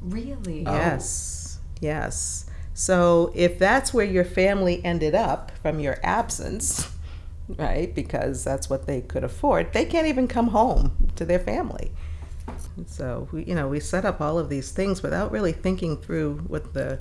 Really? 0.00 0.64
Oh. 0.66 0.74
Yes, 0.74 1.58
yes. 1.80 2.46
So 2.74 3.32
if 3.34 3.58
that's 3.58 3.92
where 3.92 4.06
your 4.06 4.24
family 4.24 4.84
ended 4.84 5.14
up 5.14 5.52
from 5.62 5.78
your 5.78 5.98
absence, 6.02 6.88
right, 7.48 7.94
because 7.94 8.44
that's 8.44 8.70
what 8.70 8.86
they 8.86 9.00
could 9.00 9.24
afford, 9.24 9.72
they 9.72 9.84
can't 9.84 10.06
even 10.06 10.28
come 10.28 10.48
home 10.48 11.10
to 11.16 11.24
their 11.24 11.38
family. 11.38 11.92
So 12.86 13.28
we, 13.32 13.44
you 13.44 13.54
know, 13.54 13.68
we 13.68 13.80
set 13.80 14.04
up 14.04 14.20
all 14.20 14.38
of 14.38 14.48
these 14.48 14.70
things 14.72 15.02
without 15.02 15.30
really 15.30 15.52
thinking 15.52 15.96
through 15.96 16.38
what 16.46 16.74
the 16.74 17.00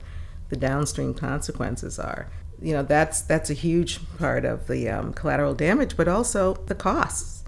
the 0.49 0.57
downstream 0.57 1.13
consequences 1.13 1.97
are. 1.97 2.29
You 2.61 2.73
know, 2.73 2.83
that's 2.83 3.21
that's 3.21 3.49
a 3.49 3.53
huge 3.53 3.99
part 4.17 4.45
of 4.45 4.67
the 4.67 4.89
um, 4.89 5.13
collateral 5.13 5.53
damage, 5.53 5.97
but 5.97 6.07
also 6.07 6.55
the 6.67 6.75
costs. 6.75 7.43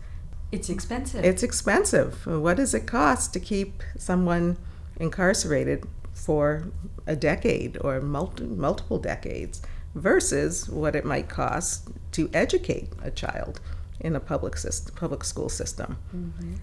It's 0.52 0.70
expensive. 0.70 1.26
It's 1.26 1.44
expensive. 1.44 2.26
What 2.26 2.58
does 2.58 2.74
it 2.74 2.88
cost 2.88 3.34
to 3.34 3.40
keep 3.40 3.84
someone 3.98 4.58
incarcerated 5.00 5.86
for 6.14 6.66
a 7.06 7.16
decade 7.16 7.78
or 7.82 8.00
multi- 8.00 8.46
multiple 8.46 9.00
decades 9.00 9.62
versus 9.96 10.68
what 10.70 10.96
it 10.96 11.06
might 11.06 11.30
cost 11.30 11.90
to 12.14 12.30
educate 12.34 12.90
a 13.04 13.12
child 13.12 13.60
in 14.00 14.16
a 14.16 14.20
public 14.20 14.58
system, 14.58 14.94
public 14.96 15.24
school 15.24 15.50
system? 15.50 15.98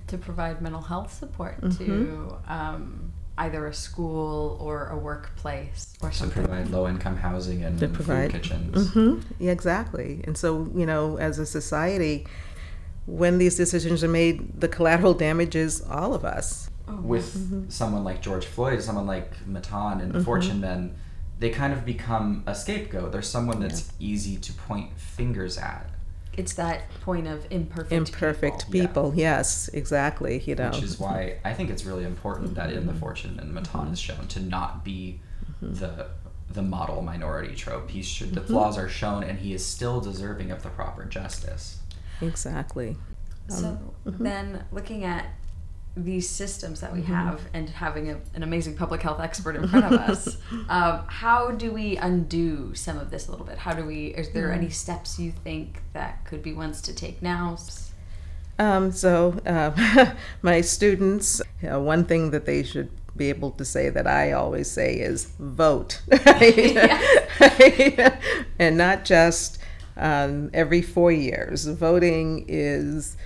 to 0.06 0.18
provide 0.18 0.60
mental 0.60 0.82
health 0.82 1.12
support 1.12 1.60
to 1.60 1.66
Mm-hmm. 1.68 2.52
um, 2.52 3.12
either 3.38 3.66
a 3.66 3.72
school 3.72 4.58
or 4.60 4.88
a 4.88 4.96
workplace 4.98 5.94
or 6.02 6.12
something. 6.12 6.42
To 6.42 6.48
provide 6.48 6.68
low 6.70 6.86
income 6.86 7.16
housing 7.16 7.62
and 7.64 7.78
To 7.78 7.86
food 7.86 7.94
provide- 7.94 8.32
kitchens. 8.32 8.90
hmm 8.90 9.20
Yeah, 9.38 9.52
exactly. 9.52 10.20
And 10.24 10.36
so, 10.36 10.70
you 10.74 10.84
know, 10.84 11.16
as 11.16 11.38
a 11.38 11.46
society, 11.46 12.26
when 13.06 13.38
these 13.38 13.56
decisions 13.56 14.04
are 14.04 14.08
made, 14.08 14.60
the 14.60 14.68
collateral 14.68 15.14
damage 15.14 15.54
is 15.56 15.80
all 15.88 16.12
of 16.12 16.24
us. 16.24 16.68
Oh, 16.86 16.96
with 16.96 17.34
Mm-hmm. 17.34 17.68
someone 17.70 18.04
like 18.04 18.20
George 18.20 18.44
Floyd, 18.44 18.82
someone 18.82 19.06
like 19.06 19.32
Mattan 19.48 20.02
and 20.02 20.12
the 20.12 20.22
Fortune 20.22 20.60
Men, 20.60 20.94
they 21.40 21.50
kind 21.50 21.72
of 21.72 21.84
become 21.84 22.42
a 22.46 22.54
scapegoat. 22.54 23.10
There's 23.12 23.28
someone 23.28 23.60
that's 23.60 23.92
easy 23.98 24.36
to 24.36 24.52
point 24.52 24.96
fingers 24.98 25.58
at, 25.58 25.90
It's 26.36 26.52
that 26.54 26.88
point 27.00 27.26
of 27.26 27.46
imperfect 27.50 27.92
Imperfect 27.92 28.70
people. 28.70 29.10
people. 29.10 29.12
Yes, 29.16 29.68
exactly. 29.72 30.38
You 30.46 30.54
know, 30.54 30.70
which 30.70 30.82
is 30.82 31.00
why 31.00 31.38
I 31.44 31.52
think 31.54 31.70
it's 31.70 31.84
really 31.84 32.04
important 32.04 32.54
that 32.54 32.70
in 32.72 32.86
the 32.86 32.92
Mm-hmm. 32.92 33.00
Fortune 33.00 33.36
Men, 33.36 33.52
Mattan 33.54 33.92
is 33.92 33.98
shown 33.98 34.26
to 34.28 34.40
not 34.40 34.84
be 34.84 35.20
the 35.62 36.06
the 36.52 36.62
model 36.62 37.00
minority 37.00 37.54
trope. 37.54 37.90
He 37.90 38.02
should 38.02 38.28
Mm-hmm. 38.28 38.34
the 38.34 38.40
flaws 38.42 38.76
are 38.76 38.88
shown, 38.88 39.22
and 39.22 39.38
he 39.38 39.54
is 39.54 39.64
still 39.64 40.00
deserving 40.00 40.50
of 40.50 40.62
the 40.62 40.68
proper 40.68 41.04
justice. 41.04 41.78
exactly. 42.20 42.96
So 43.48 43.78
mm-hmm. 44.06 44.22
then 44.22 44.64
looking 44.70 45.04
at 45.04 45.26
these 45.96 46.28
systems 46.28 46.80
that 46.80 46.92
we 46.92 47.00
Mm-hmm. 47.00 47.12
have 47.12 47.40
and 47.52 47.68
having 47.68 48.10
a, 48.10 48.18
an 48.34 48.42
amazing 48.42 48.76
public 48.76 49.02
health 49.02 49.20
expert 49.20 49.56
in 49.56 49.66
front 49.68 49.86
of 49.86 49.92
us, 49.92 50.36
um, 50.68 51.02
how 51.08 51.50
do 51.50 51.72
we 51.72 51.96
undo 51.96 52.74
some 52.74 52.96
of 52.98 53.10
this 53.10 53.26
a 53.28 53.30
little 53.30 53.46
bit? 53.46 53.58
How 53.58 53.72
do 53.72 53.84
we, 53.84 54.06
is 54.08 54.30
there 54.30 54.48
Mm. 54.48 54.56
any 54.56 54.70
steps 54.70 55.18
you 55.18 55.32
think 55.32 55.82
that 55.92 56.24
could 56.24 56.42
be 56.42 56.52
ones 56.52 56.80
to 56.82 56.94
take 56.94 57.20
now? 57.22 57.56
Um, 58.58 58.92
so, 58.92 59.40
uh, 59.46 60.14
my 60.42 60.60
students, 60.60 61.40
you 61.62 61.68
know, 61.70 61.80
one 61.80 62.04
thing 62.04 62.30
that 62.30 62.44
they 62.46 62.62
should 62.62 62.90
be 63.16 63.28
able 63.30 63.50
to 63.52 63.64
say 63.64 63.88
that 63.88 64.06
I 64.06 64.32
always 64.32 64.70
say 64.70 64.94
is 64.94 65.32
vote. 65.38 66.00
And 68.58 68.76
not 68.76 69.04
just 69.04 69.58
um, 69.96 70.50
every 70.52 70.82
four 70.82 71.10
years. 71.12 71.66
Voting 71.66 72.44
is 72.48 73.16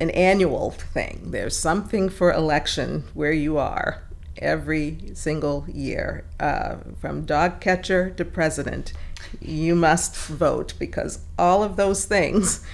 an 0.00 0.10
annual 0.10 0.70
thing. 0.70 1.28
There's 1.30 1.56
something 1.56 2.08
for 2.08 2.32
election 2.32 3.04
where 3.14 3.32
you 3.32 3.58
are 3.58 4.02
every 4.38 5.10
single 5.14 5.66
year, 5.68 6.24
uh, 6.38 6.76
from 7.00 7.24
dog 7.26 7.60
catcher 7.60 8.10
to 8.10 8.24
president. 8.24 8.92
You 9.40 9.74
must 9.74 10.16
vote 10.16 10.72
because 10.78 11.20
all 11.38 11.62
of 11.62 11.76
those 11.76 12.06
things 12.06 12.64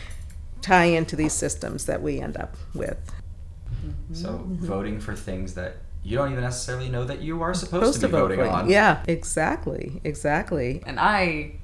tie 0.63 0.85
into 0.85 1.17
these 1.17 1.33
systems 1.33 1.87
that 1.87 2.03
we 2.03 2.21
end 2.21 2.37
up 2.37 2.57
with. 2.75 3.13
So 4.13 4.31
Mm-hmm. 4.31 4.65
voting 4.67 5.01
for 5.01 5.15
things 5.15 5.55
that 5.55 5.77
you 6.05 6.17
don't 6.17 6.31
even 6.31 6.45
necessarily 6.45 6.89
know 6.89 7.05
that 7.05 7.21
you 7.21 7.43
are 7.43 7.53
supposed, 7.55 7.95
Supposed 7.95 8.01
to 8.03 8.07
be 8.09 8.13
voting 8.13 8.39
for. 8.39 8.47
on. 8.49 8.71
Yeah, 8.71 9.03
exactly, 9.09 10.01
exactly. 10.05 10.83
And 10.87 11.01
I 11.01 11.57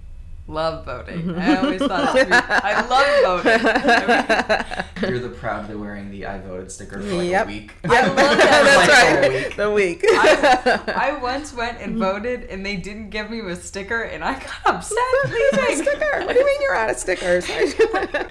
love 0.46 0.84
voting. 0.84 1.22
Mm-hmm. 1.22 1.40
I 1.40 1.56
always 1.58 1.80
thought 1.80 2.16
it 2.16 2.28
was 2.28 2.30
weird. 2.30 2.32
I 2.32 2.86
love 2.86 3.44
voting. 3.44 4.82
You're 5.10 5.18
the 5.20 5.28
proudly 5.30 5.74
wearing 5.76 6.10
the 6.10 6.26
I 6.26 6.38
voted 6.40 6.70
sticker 6.70 7.00
for 7.00 7.14
like 7.14 7.28
Yep. 7.30 7.44
a 7.44 7.48
week. 7.48 7.74
I 7.84 8.06
love 8.06 8.16
that. 8.16 8.36
That's 8.64 8.88
Like 8.88 9.20
right. 9.22 9.32
week. 9.46 9.56
The 9.56 9.70
week. 9.70 10.04
I, 10.04 11.12
I 11.16 11.22
once 11.22 11.52
went 11.52 11.78
and 11.80 11.92
mm-hmm. 11.92 12.02
voted 12.02 12.44
and 12.44 12.64
they 12.64 12.76
didn't 12.76 13.10
give 13.10 13.30
me 13.30 13.40
a 13.40 13.56
sticker 13.56 14.02
and 14.02 14.22
I 14.24 14.34
got 14.34 14.50
upset 14.66 14.98
leaving. 15.24 15.76
sticker. 15.84 16.24
What 16.24 16.32
do 16.34 16.38
you 16.38 16.46
mean 16.46 16.62
you're 16.62 16.76
out 16.76 16.90
of 16.90 16.96
stickers? 16.96 17.46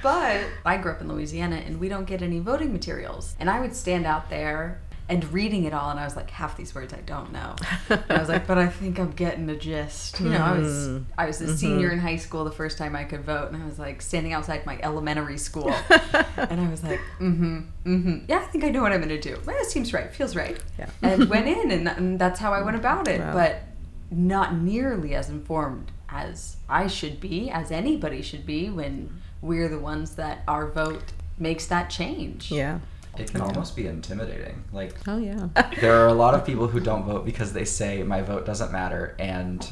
But 0.01 0.46
I 0.65 0.77
grew 0.77 0.91
up 0.91 1.01
in 1.01 1.08
Louisiana 1.08 1.58
and 1.58 1.80
we 1.80 1.89
don't 1.89 2.06
get 2.06 2.22
any 2.22 2.39
voting 2.39 2.72
materials. 2.72 3.36
And 3.39 3.50
I 3.50 3.60
would 3.60 3.75
stand 3.75 4.06
out 4.06 4.30
there 4.30 4.82
and 5.12 5.32
reading 5.34 5.65
it 5.65 5.74
all, 5.74 5.89
and 5.89 6.00
I 6.00 6.06
was 6.06 6.15
like, 6.15 6.30
half 6.30 6.56
these 6.56 6.74
words 6.74 6.94
I 6.94 7.01
don't 7.01 7.34
know. 7.34 7.58
And 7.89 8.03
I 8.10 8.20
was 8.20 8.30
like, 8.30 8.48
but 8.48 8.58
I 8.58 8.68
think 8.68 8.98
I'm 8.98 9.12
getting 9.12 9.46
the 9.46 9.58
gist. 9.58 10.22
You 10.22 10.30
know, 10.30 10.38
I 10.38 10.58
was 10.58 10.72
Mm-hmm. 10.72 11.03
I 11.18 11.25
was 11.25 11.41
a 11.41 11.58
senior 11.58 11.91
in 11.91 12.00
high 12.00 12.15
school 12.15 12.46
the 12.46 12.51
first 12.51 12.77
time 12.77 12.96
I 12.96 13.03
could 13.03 13.22
vote, 13.25 13.51
and 13.51 13.62
I 13.62 13.65
was 13.65 13.77
like 13.77 14.01
standing 14.01 14.32
outside 14.32 14.65
my 14.65 14.80
elementary 14.82 15.38
school, 15.38 15.70
and 16.38 16.62
I 16.62 16.70
was 16.70 16.82
like, 16.82 17.00
mm-hmm, 17.20 17.60
mm-hmm. 17.86 18.18
Yeah, 18.30 18.38
I 18.39 18.46
think 18.46 18.63
I 18.63 18.70
know 18.70 18.82
what 18.82 18.94
I'm 18.94 19.01
gonna 19.01 19.20
do. 19.20 19.38
Well, 19.46 19.56
it 19.58 19.70
seems 19.70 19.94
right, 19.94 20.12
feels 20.13 20.36
right. 20.36 20.58
Yeah. 20.80 20.89
And 21.01 21.30
went 21.30 21.48
in, 21.58 21.72
and, 21.72 21.88
and 21.89 22.20
that's 22.20 22.39
how 22.39 22.53
I 22.53 22.62
went 22.62 22.77
about 22.77 23.10
it. 23.10 23.20
Wow. 23.20 23.34
But 23.34 23.63
not 24.10 24.56
nearly 24.56 25.13
as 25.13 25.30
informed 25.30 25.91
as 26.08 26.58
I 26.70 26.88
should 26.88 27.20
be, 27.20 27.50
as 27.50 27.70
anybody 27.70 28.22
should 28.22 28.46
be, 28.46 28.70
when 28.70 29.22
we're 29.41 29.68
the 29.68 29.80
ones 29.80 30.15
that 30.15 30.44
our 30.48 30.68
vote 30.68 31.12
makes 31.38 31.65
that 31.68 31.89
change. 31.89 32.51
Yeah. 32.51 32.80
It 33.18 33.32
can 33.32 33.41
almost 33.41 33.75
be 33.75 33.88
intimidating. 33.88 34.63
Like 34.72 34.96
Oh 35.08 35.18
yeah. 35.18 35.50
there 35.82 36.01
are 36.03 36.08
a 36.08 36.13
lot 36.13 36.34
of 36.34 36.46
people 36.46 36.68
who 36.68 36.80
don't 36.80 37.03
vote 37.03 37.25
because 37.25 37.53
they 37.53 37.65
say 37.65 38.03
my 38.03 38.22
vote 38.22 38.46
doesn't 38.46 38.72
matter 38.72 39.15
and 39.20 39.70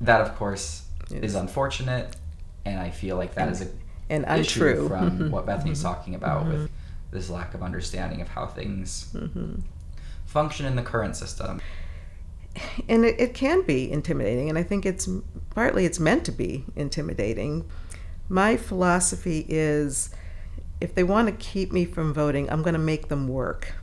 that 0.00 0.20
of 0.20 0.36
course 0.36 0.84
It 1.10 1.24
is 1.24 1.34
unfortunate 1.34 2.16
and 2.64 2.78
I 2.78 2.90
feel 2.90 3.16
like 3.16 3.34
that 3.34 3.48
is 3.48 3.62
a 3.62 3.68
And 4.08 4.24
issue 4.24 4.66
untrue. 4.66 4.88
from 4.88 5.10
mm-hmm. 5.10 5.30
what 5.30 5.46
Bethany's 5.46 5.78
mm-hmm. 5.78 5.94
talking 5.94 6.14
about 6.14 6.46
with 6.46 6.56
mm-hmm. 6.56 7.16
this 7.16 7.30
lack 7.30 7.54
of 7.54 7.62
understanding 7.62 8.20
of 8.20 8.28
how 8.28 8.46
things 8.46 9.14
function 10.26 10.66
in 10.66 10.76
the 10.76 10.82
current 10.82 11.16
system. 11.16 11.60
and 12.88 13.04
it, 13.04 13.18
it 13.20 13.34
can 13.34 13.62
be 13.62 13.90
intimidating 13.90 14.48
and 14.48 14.58
i 14.58 14.62
think 14.62 14.86
it's 14.86 15.08
partly 15.50 15.84
it's 15.84 16.00
meant 16.00 16.24
to 16.24 16.32
be 16.32 16.64
intimidating 16.74 17.68
my 18.28 18.56
philosophy 18.56 19.44
is 19.48 20.10
if 20.80 20.94
they 20.94 21.02
want 21.04 21.26
to 21.28 21.32
keep 21.32 21.72
me 21.72 21.84
from 21.84 22.12
voting 22.14 22.50
i'm 22.50 22.62
going 22.62 22.74
to 22.74 22.78
make 22.78 23.08
them 23.08 23.28
work 23.28 23.74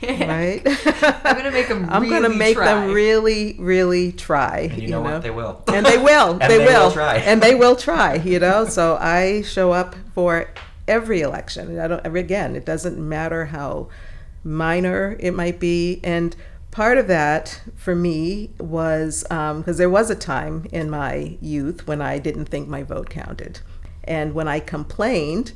right 0.02 0.62
I'm 0.66 1.36
gonna 1.36 1.50
make 1.50 1.68
'em 1.70 1.86
i'm 1.90 2.08
going 2.08 2.22
to 2.22 2.30
make 2.30 2.56
try. 2.56 2.66
them 2.66 2.92
really 2.92 3.54
really 3.58 4.12
try 4.12 4.70
And 4.72 4.82
you 4.82 4.88
know 4.88 5.02
what? 5.02 5.22
They 5.22 5.30
will. 5.30 5.62
and 5.68 5.84
they 5.84 5.98
will 5.98 6.32
And 6.40 6.50
they, 6.50 6.58
they 6.58 6.64
will 6.64 6.84
will 6.86 6.90
try. 6.92 7.16
and 7.16 7.42
they 7.42 7.54
will 7.54 7.76
try 7.76 8.14
you 8.14 8.38
know 8.38 8.64
so 8.64 8.96
i 9.00 9.42
show 9.42 9.72
up 9.72 9.94
for 10.14 10.48
every 10.88 11.20
election 11.20 11.78
i 11.78 11.86
don't 11.86 12.06
again 12.16 12.56
it 12.56 12.64
doesn't 12.64 12.96
matter 12.98 13.46
how 13.46 13.88
minor 14.42 15.16
it 15.20 15.32
might 15.34 15.60
be 15.60 16.00
and 16.02 16.34
part 16.70 16.96
of 16.96 17.06
that 17.08 17.60
for 17.76 17.94
me 17.94 18.48
was 18.58 19.24
um, 19.30 19.58
because 19.60 19.76
there 19.76 19.90
was 19.90 20.08
a 20.08 20.14
time 20.14 20.64
in 20.72 20.88
my 20.88 21.36
youth 21.42 21.86
when 21.86 22.00
i 22.00 22.18
didn't 22.18 22.46
think 22.46 22.66
my 22.68 22.82
vote 22.82 23.10
counted 23.10 23.60
and 24.10 24.34
when 24.34 24.48
i 24.48 24.60
complained 24.60 25.52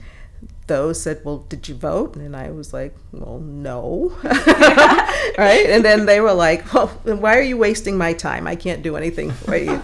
those 0.66 1.00
said, 1.00 1.20
Well, 1.25 1.38
did 1.49 1.68
you 1.68 1.75
vote? 1.75 2.16
And 2.16 2.34
I 2.34 2.50
was 2.50 2.73
like, 2.73 2.96
Well, 3.12 3.38
no. 3.38 4.16
right? 4.23 5.66
And 5.68 5.84
then 5.84 6.06
they 6.06 6.20
were 6.20 6.32
like, 6.32 6.73
Well, 6.73 6.88
why 7.04 7.37
are 7.37 7.42
you 7.42 7.56
wasting 7.56 7.99
my 7.99 8.12
time? 8.12 8.46
I 8.46 8.56
can't 8.56 8.82
do 8.82 8.96
anything 8.96 9.30
for 9.30 9.56
you. 9.56 9.82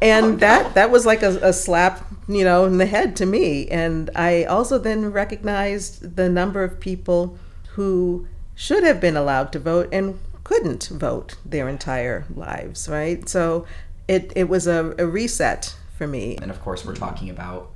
And 0.00 0.40
that 0.40 0.74
that 0.74 0.90
was 0.90 1.06
like 1.06 1.22
a, 1.22 1.38
a 1.38 1.52
slap, 1.52 2.06
you 2.28 2.44
know, 2.44 2.64
in 2.64 2.78
the 2.78 2.86
head 2.86 3.16
to 3.16 3.26
me. 3.26 3.68
And 3.68 4.10
I 4.14 4.44
also 4.44 4.78
then 4.78 5.12
recognized 5.12 6.16
the 6.16 6.28
number 6.28 6.62
of 6.64 6.80
people 6.80 7.38
who 7.70 8.26
should 8.54 8.84
have 8.84 9.00
been 9.00 9.16
allowed 9.16 9.52
to 9.52 9.58
vote 9.58 9.88
and 9.92 10.18
couldn't 10.44 10.88
vote 10.88 11.36
their 11.44 11.68
entire 11.68 12.26
lives, 12.34 12.88
right? 12.88 13.28
So 13.28 13.64
it, 14.08 14.32
it 14.34 14.48
was 14.48 14.66
a, 14.66 14.94
a 14.98 15.06
reset 15.06 15.74
for 15.96 16.06
me. 16.06 16.36
And 16.42 16.50
of 16.50 16.60
course, 16.60 16.84
we're 16.84 16.96
talking 16.96 17.30
about 17.30 17.71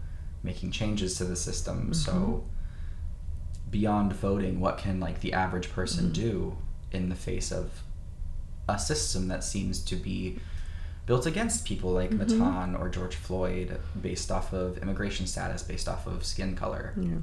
making 0.46 0.70
changes 0.70 1.18
to 1.18 1.24
the 1.24 1.36
system. 1.36 1.90
Mm-hmm. 1.90 1.92
So, 1.92 2.46
beyond 3.70 4.14
voting, 4.14 4.60
what 4.60 4.78
can 4.78 5.00
like 5.00 5.20
the 5.20 5.32
average 5.34 5.70
person 5.72 6.04
mm-hmm. 6.04 6.22
do 6.22 6.58
in 6.92 7.10
the 7.10 7.16
face 7.16 7.52
of 7.52 7.82
a 8.68 8.78
system 8.78 9.28
that 9.28 9.44
seems 9.44 9.80
to 9.84 9.96
be 9.96 10.38
built 11.04 11.26
against 11.26 11.64
people 11.64 11.90
like 11.90 12.10
mm-hmm. 12.10 12.42
Mattan 12.42 12.78
or 12.78 12.88
George 12.88 13.16
Floyd, 13.16 13.78
based 14.00 14.30
off 14.30 14.52
of 14.52 14.78
immigration 14.78 15.26
status, 15.26 15.62
based 15.62 15.88
off 15.88 16.06
of 16.06 16.24
skin 16.24 16.56
color? 16.56 16.94
Yeah. 16.96 17.18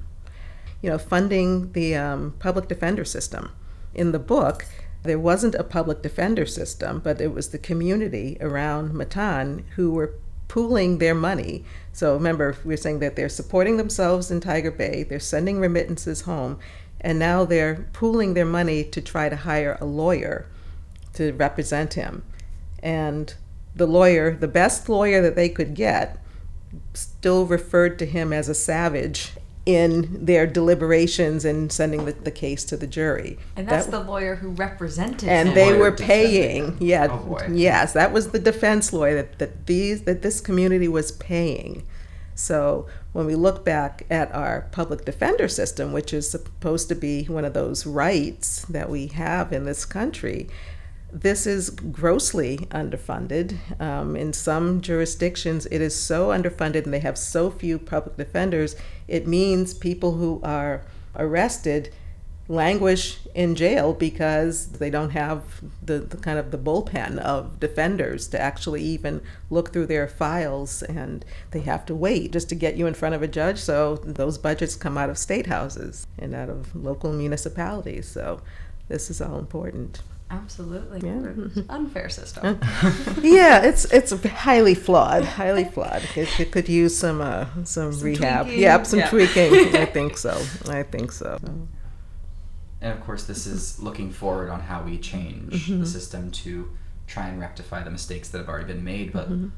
you 0.81 0.89
know, 0.89 0.97
funding 0.97 1.71
the 1.71 1.95
um, 1.95 2.35
public 2.39 2.67
defender 2.67 3.05
system. 3.05 3.51
In 3.93 4.11
the 4.11 4.19
book, 4.19 4.65
there 5.03 5.19
wasn't 5.19 5.55
a 5.55 5.63
public 5.63 6.01
defender 6.01 6.45
system, 6.45 6.99
but 6.99 7.19
it 7.19 7.33
was 7.33 7.49
the 7.49 7.57
community 7.57 8.37
around 8.39 8.93
Mattan 8.93 9.63
who 9.75 9.91
were 9.91 10.15
pooling 10.53 10.99
their 10.99 11.15
money. 11.15 11.65
So 11.93 12.13
remember, 12.13 12.55
we're 12.63 12.77
saying 12.77 12.99
that 12.99 13.15
they're 13.15 13.27
supporting 13.27 13.77
themselves 13.77 14.29
in 14.29 14.39
Tiger 14.39 14.69
Bay, 14.69 15.01
they're 15.01 15.19
sending 15.19 15.59
remittances 15.59 16.21
home, 16.21 16.59
and 17.01 17.17
now 17.17 17.43
they're 17.43 17.87
pooling 17.91 18.35
their 18.35 18.45
money 18.45 18.83
to 18.83 19.01
try 19.01 19.29
to 19.29 19.35
hire 19.35 19.79
a 19.81 19.85
lawyer 19.85 20.45
to 21.13 21.31
represent 21.31 21.95
him. 21.95 22.21
And 22.83 23.33
the 23.75 23.87
lawyer, 23.87 24.35
the 24.35 24.47
best 24.47 24.87
lawyer 24.87 25.23
that 25.23 25.35
they 25.35 25.49
could 25.49 25.73
get, 25.73 26.23
still 26.93 27.47
referred 27.47 27.97
to 27.97 28.05
him 28.05 28.31
as 28.31 28.47
a 28.47 28.53
savage 28.53 29.31
in 29.65 30.25
their 30.25 30.45
deliberations 30.45 31.45
and 31.45 31.71
sending 31.71 32.03
the, 32.03 32.11
the 32.11 32.31
case 32.31 32.65
to 32.65 32.75
the 32.75 32.85
jury. 32.87 33.37
And 33.55 33.67
that's 33.67 33.85
That- 33.85 33.91
the 34.03 34.11
lawyer 34.11 34.35
who 34.35 34.49
represented 34.49 35.29
and 35.29 35.49
him. 35.49 35.55
they 35.55 35.67
Lawyer 35.71 35.79
were 35.79 35.91
paying 35.93 36.77
yeah 36.81 37.07
Oh, 37.09 37.17
boy. 37.19 37.47
yes 37.53 37.93
that 37.93 38.11
was 38.11 38.31
the 38.31 38.39
defense 38.39 38.91
lawyer 38.91 39.15
that, 39.15 39.39
that 39.39 39.65
these 39.67 40.01
that 40.01 40.21
this 40.21 40.41
community 40.41 40.89
was 40.89 41.13
paying 41.13 41.83
so 42.35 42.87
when 43.13 43.25
we 43.25 43.35
look 43.35 43.63
back 43.63 44.05
at 44.09 44.33
our 44.35 44.67
public 44.71 45.05
defender 45.05 45.47
system 45.47 45.93
which 45.93 46.13
is 46.13 46.29
supposed 46.29 46.89
to 46.89 46.95
be 46.95 47.23
one 47.25 47.45
of 47.45 47.53
those 47.53 47.85
rights 47.85 48.65
that 48.65 48.89
we 48.89 49.07
have 49.07 49.53
in 49.53 49.63
this 49.65 49.85
country 49.85 50.49
this 51.13 51.45
is 51.45 51.69
grossly 51.69 52.57
underfunded. 52.71 53.57
Um, 53.79 54.15
in 54.15 54.33
some 54.33 54.81
jurisdictions, 54.81 55.67
it 55.67 55.79
is 55.79 55.95
so 55.95 56.29
underfunded 56.29 56.85
and 56.85 56.93
they 56.93 56.99
have 56.99 57.17
so 57.17 57.51
few 57.51 57.77
public 57.77 58.17
defenders, 58.17 58.75
it 59.07 59.27
means 59.27 59.73
people 59.75 60.13
who 60.13 60.41
are 60.43 60.81
arrested 61.15 61.93
languish 62.49 63.19
in 63.33 63.55
jail 63.55 63.93
because 63.93 64.67
they 64.73 64.89
don't 64.89 65.11
have 65.11 65.61
the, 65.81 65.99
the 65.99 66.17
kind 66.17 66.37
of 66.37 66.51
the 66.51 66.57
bullpen 66.57 67.17
of 67.19 67.57
defenders 67.59 68.27
to 68.27 68.39
actually 68.39 68.81
even 68.81 69.21
look 69.49 69.71
through 69.71 69.85
their 69.85 70.07
files 70.09 70.83
and 70.83 71.23
they 71.51 71.61
have 71.61 71.85
to 71.85 71.95
wait 71.95 72.33
just 72.33 72.49
to 72.49 72.55
get 72.55 72.75
you 72.75 72.85
in 72.85 72.93
front 72.93 73.15
of 73.15 73.21
a 73.21 73.27
judge 73.29 73.57
so 73.57 73.95
those 73.95 74.37
budgets 74.37 74.75
come 74.75 74.97
out 74.97 75.09
of 75.09 75.17
state 75.17 75.47
houses 75.47 76.05
and 76.19 76.35
out 76.35 76.49
of 76.49 76.75
local 76.75 77.13
municipalities 77.13 78.09
so 78.09 78.41
this 78.89 79.09
is 79.09 79.21
all 79.21 79.39
important 79.39 80.01
Absolutely. 80.33 81.01
Yeah. 81.07 81.63
Unfair 81.69 82.09
system. 82.09 82.59
yeah, 83.21 83.61
it's 83.63 83.85
it's 83.85 84.11
highly 84.25 84.73
flawed, 84.73 85.23
highly 85.23 85.63
flawed. 85.73 86.03
It, 86.15 86.39
it 86.39 86.51
could 86.51 86.67
use 86.67 86.97
some 86.97 87.21
uh, 87.21 87.45
some, 87.63 87.91
rehab. 87.99 88.45
tweaking. 88.45 88.61
Yep, 88.61 88.85
some 88.85 88.99
Yeah. 88.99 89.09
tweaking. 89.09 89.75
I 89.75 89.85
think 89.85 90.17
so. 90.17 90.31
I 90.67 90.83
think 90.83 91.11
so. 91.11 91.37
And 92.81 92.91
of 92.91 93.01
course, 93.01 93.23
this 93.25 93.45
is 93.45 93.79
looking 93.79 94.11
forward 94.11 94.49
on 94.49 94.61
how 94.61 94.81
we 94.81 94.97
change 94.97 95.67
the 95.67 95.73
mm-hmm. 95.73 95.85
system 95.85 96.31
to 96.31 96.69
try 97.07 97.27
and 97.27 97.39
rectify 97.39 97.83
the 97.83 97.91
mistakes 97.91 98.29
that 98.29 98.39
have 98.39 98.49
already 98.49 98.65
been 98.73 98.83
made. 98.83 99.13
But 99.13 99.29
mm-hmm. 99.29 99.49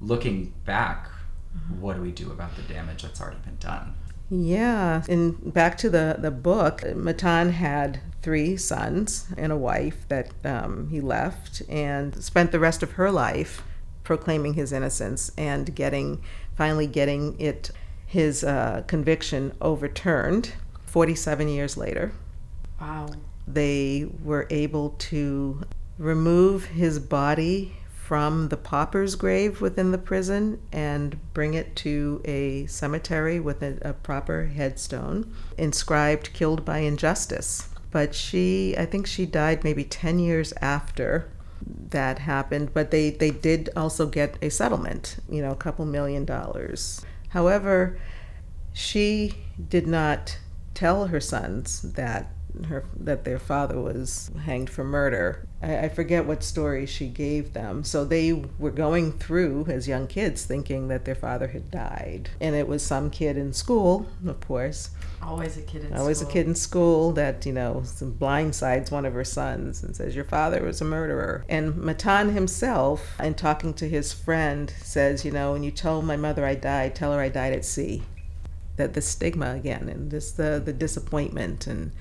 looking 0.00 0.54
back, 0.64 1.08
mm-hmm. 1.08 1.80
what 1.80 1.96
do 1.96 2.02
we 2.02 2.12
do 2.12 2.30
about 2.30 2.54
the 2.56 2.62
damage 2.62 3.02
that's 3.02 3.20
already 3.20 3.40
been 3.44 3.58
done? 3.58 3.94
Yeah, 4.30 5.02
and 5.08 5.52
back 5.54 5.78
to 5.78 5.90
the 5.90 6.16
the 6.18 6.30
book, 6.30 6.80
Mattan 6.82 7.52
had 7.52 8.00
three 8.22 8.56
sons 8.56 9.26
and 9.36 9.52
a 9.52 9.56
wife 9.56 10.04
that 10.08 10.30
um, 10.44 10.88
he 10.90 11.00
left, 11.00 11.62
and 11.68 12.22
spent 12.22 12.50
the 12.52 12.58
rest 12.58 12.82
of 12.82 12.92
her 12.92 13.10
life 13.12 13.62
proclaiming 14.02 14.54
his 14.54 14.72
innocence 14.72 15.30
and 15.36 15.74
getting 15.74 16.22
finally 16.56 16.86
getting 16.86 17.38
it 17.40 17.70
his 18.04 18.42
uh, 18.44 18.82
conviction 18.86 19.52
overturned. 19.60 20.52
Forty 20.84 21.14
seven 21.14 21.48
years 21.48 21.76
later. 21.76 22.12
Wow. 22.80 23.06
they 23.48 24.06
were 24.22 24.46
able 24.50 24.90
to 24.98 25.62
remove 25.98 26.66
his 26.66 26.98
body 26.98 27.74
from 28.06 28.50
the 28.50 28.56
pauper's 28.56 29.16
grave 29.16 29.60
within 29.60 29.90
the 29.90 29.98
prison 29.98 30.60
and 30.70 31.18
bring 31.34 31.54
it 31.54 31.74
to 31.74 32.22
a 32.24 32.64
cemetery 32.66 33.40
with 33.40 33.60
a, 33.64 33.76
a 33.82 33.92
proper 33.92 34.46
headstone 34.46 35.34
inscribed 35.58 36.32
killed 36.32 36.64
by 36.64 36.78
injustice. 36.78 37.68
But 37.90 38.14
she 38.14 38.76
i 38.78 38.86
think 38.86 39.08
she 39.08 39.26
died 39.26 39.64
maybe 39.64 39.82
10 39.82 40.20
years 40.20 40.52
after 40.60 41.28
that 41.66 42.20
happened 42.20 42.72
but 42.72 42.92
they 42.92 43.10
they 43.10 43.32
did 43.32 43.70
also 43.74 44.06
get 44.06 44.38
a 44.40 44.50
settlement 44.50 45.16
you 45.28 45.42
know 45.42 45.50
a 45.50 45.56
couple 45.56 45.84
million 45.84 46.24
dollars. 46.24 47.04
However 47.30 47.98
she 48.72 49.34
did 49.68 49.88
not 49.88 50.38
tell 50.74 51.08
her 51.08 51.20
sons 51.20 51.82
that 51.94 52.30
her 52.64 52.84
that 52.98 53.24
their 53.24 53.38
father 53.38 53.80
was 53.80 54.30
hanged 54.44 54.70
for 54.70 54.84
murder. 54.84 55.46
I, 55.62 55.78
I 55.78 55.88
forget 55.88 56.26
what 56.26 56.42
story 56.42 56.86
she 56.86 57.08
gave 57.08 57.52
them. 57.52 57.84
So 57.84 58.04
they 58.04 58.32
were 58.32 58.70
going 58.70 59.12
through 59.12 59.66
as 59.68 59.86
young 59.88 60.06
kids 60.06 60.44
thinking 60.44 60.88
that 60.88 61.04
their 61.04 61.14
father 61.14 61.48
had 61.48 61.70
died, 61.70 62.30
and 62.40 62.54
it 62.54 62.68
was 62.68 62.82
some 62.82 63.10
kid 63.10 63.36
in 63.36 63.52
school, 63.52 64.06
of 64.26 64.40
course. 64.40 64.90
Always 65.22 65.56
a 65.56 65.62
kid 65.62 65.84
in 65.84 65.94
Always 65.94 66.18
school. 66.18 66.28
a 66.28 66.32
kid 66.32 66.46
in 66.46 66.54
school 66.54 67.12
that 67.12 67.46
you 67.46 67.52
know 67.52 67.82
blindsides 67.84 68.90
one 68.90 69.06
of 69.06 69.14
her 69.14 69.24
sons 69.24 69.82
and 69.82 69.96
says 69.96 70.14
your 70.14 70.24
father 70.24 70.62
was 70.62 70.80
a 70.80 70.84
murderer. 70.84 71.44
And 71.48 71.74
Mattan 71.74 72.32
himself, 72.32 73.18
in 73.20 73.34
talking 73.34 73.74
to 73.74 73.88
his 73.88 74.12
friend, 74.12 74.72
says, 74.82 75.24
you 75.24 75.30
know, 75.30 75.52
when 75.52 75.62
you 75.62 75.70
tell 75.70 76.02
my 76.02 76.16
mother 76.16 76.44
I 76.44 76.54
died, 76.54 76.94
tell 76.94 77.12
her 77.12 77.20
I 77.20 77.28
died 77.28 77.52
at 77.52 77.64
sea. 77.64 78.02
That 78.76 78.92
the 78.92 79.00
stigma 79.00 79.54
again, 79.54 79.88
and 79.88 80.10
just 80.10 80.36
the 80.36 80.60
the 80.62 80.72
disappointment, 80.72 81.66
and 81.66 81.92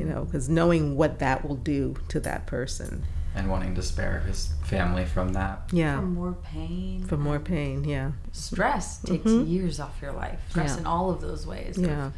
you 0.00 0.06
know, 0.06 0.24
because 0.24 0.48
knowing 0.48 0.96
what 0.96 1.18
that 1.18 1.46
will 1.46 1.56
do 1.56 1.94
to 2.08 2.18
that 2.20 2.46
person. 2.46 3.04
And 3.34 3.48
wanting 3.50 3.74
to 3.74 3.82
spare 3.82 4.20
his 4.20 4.48
family 4.64 5.04
from 5.04 5.34
that. 5.34 5.68
Yeah. 5.72 6.00
For 6.00 6.06
more 6.06 6.32
pain. 6.42 7.04
For 7.04 7.16
more 7.18 7.38
pain. 7.38 7.84
Yeah. 7.84 8.12
Stress 8.32 8.98
takes 9.02 9.30
Mhm. 9.30 9.48
years 9.48 9.78
off 9.78 10.00
your 10.02 10.12
life. 10.12 10.40
Stress 10.48 10.72
Yeah. 10.72 10.78
in 10.78 10.86
all 10.86 11.10
of 11.10 11.20
those 11.20 11.46
ways. 11.46 11.76
Yeah. 11.78 12.10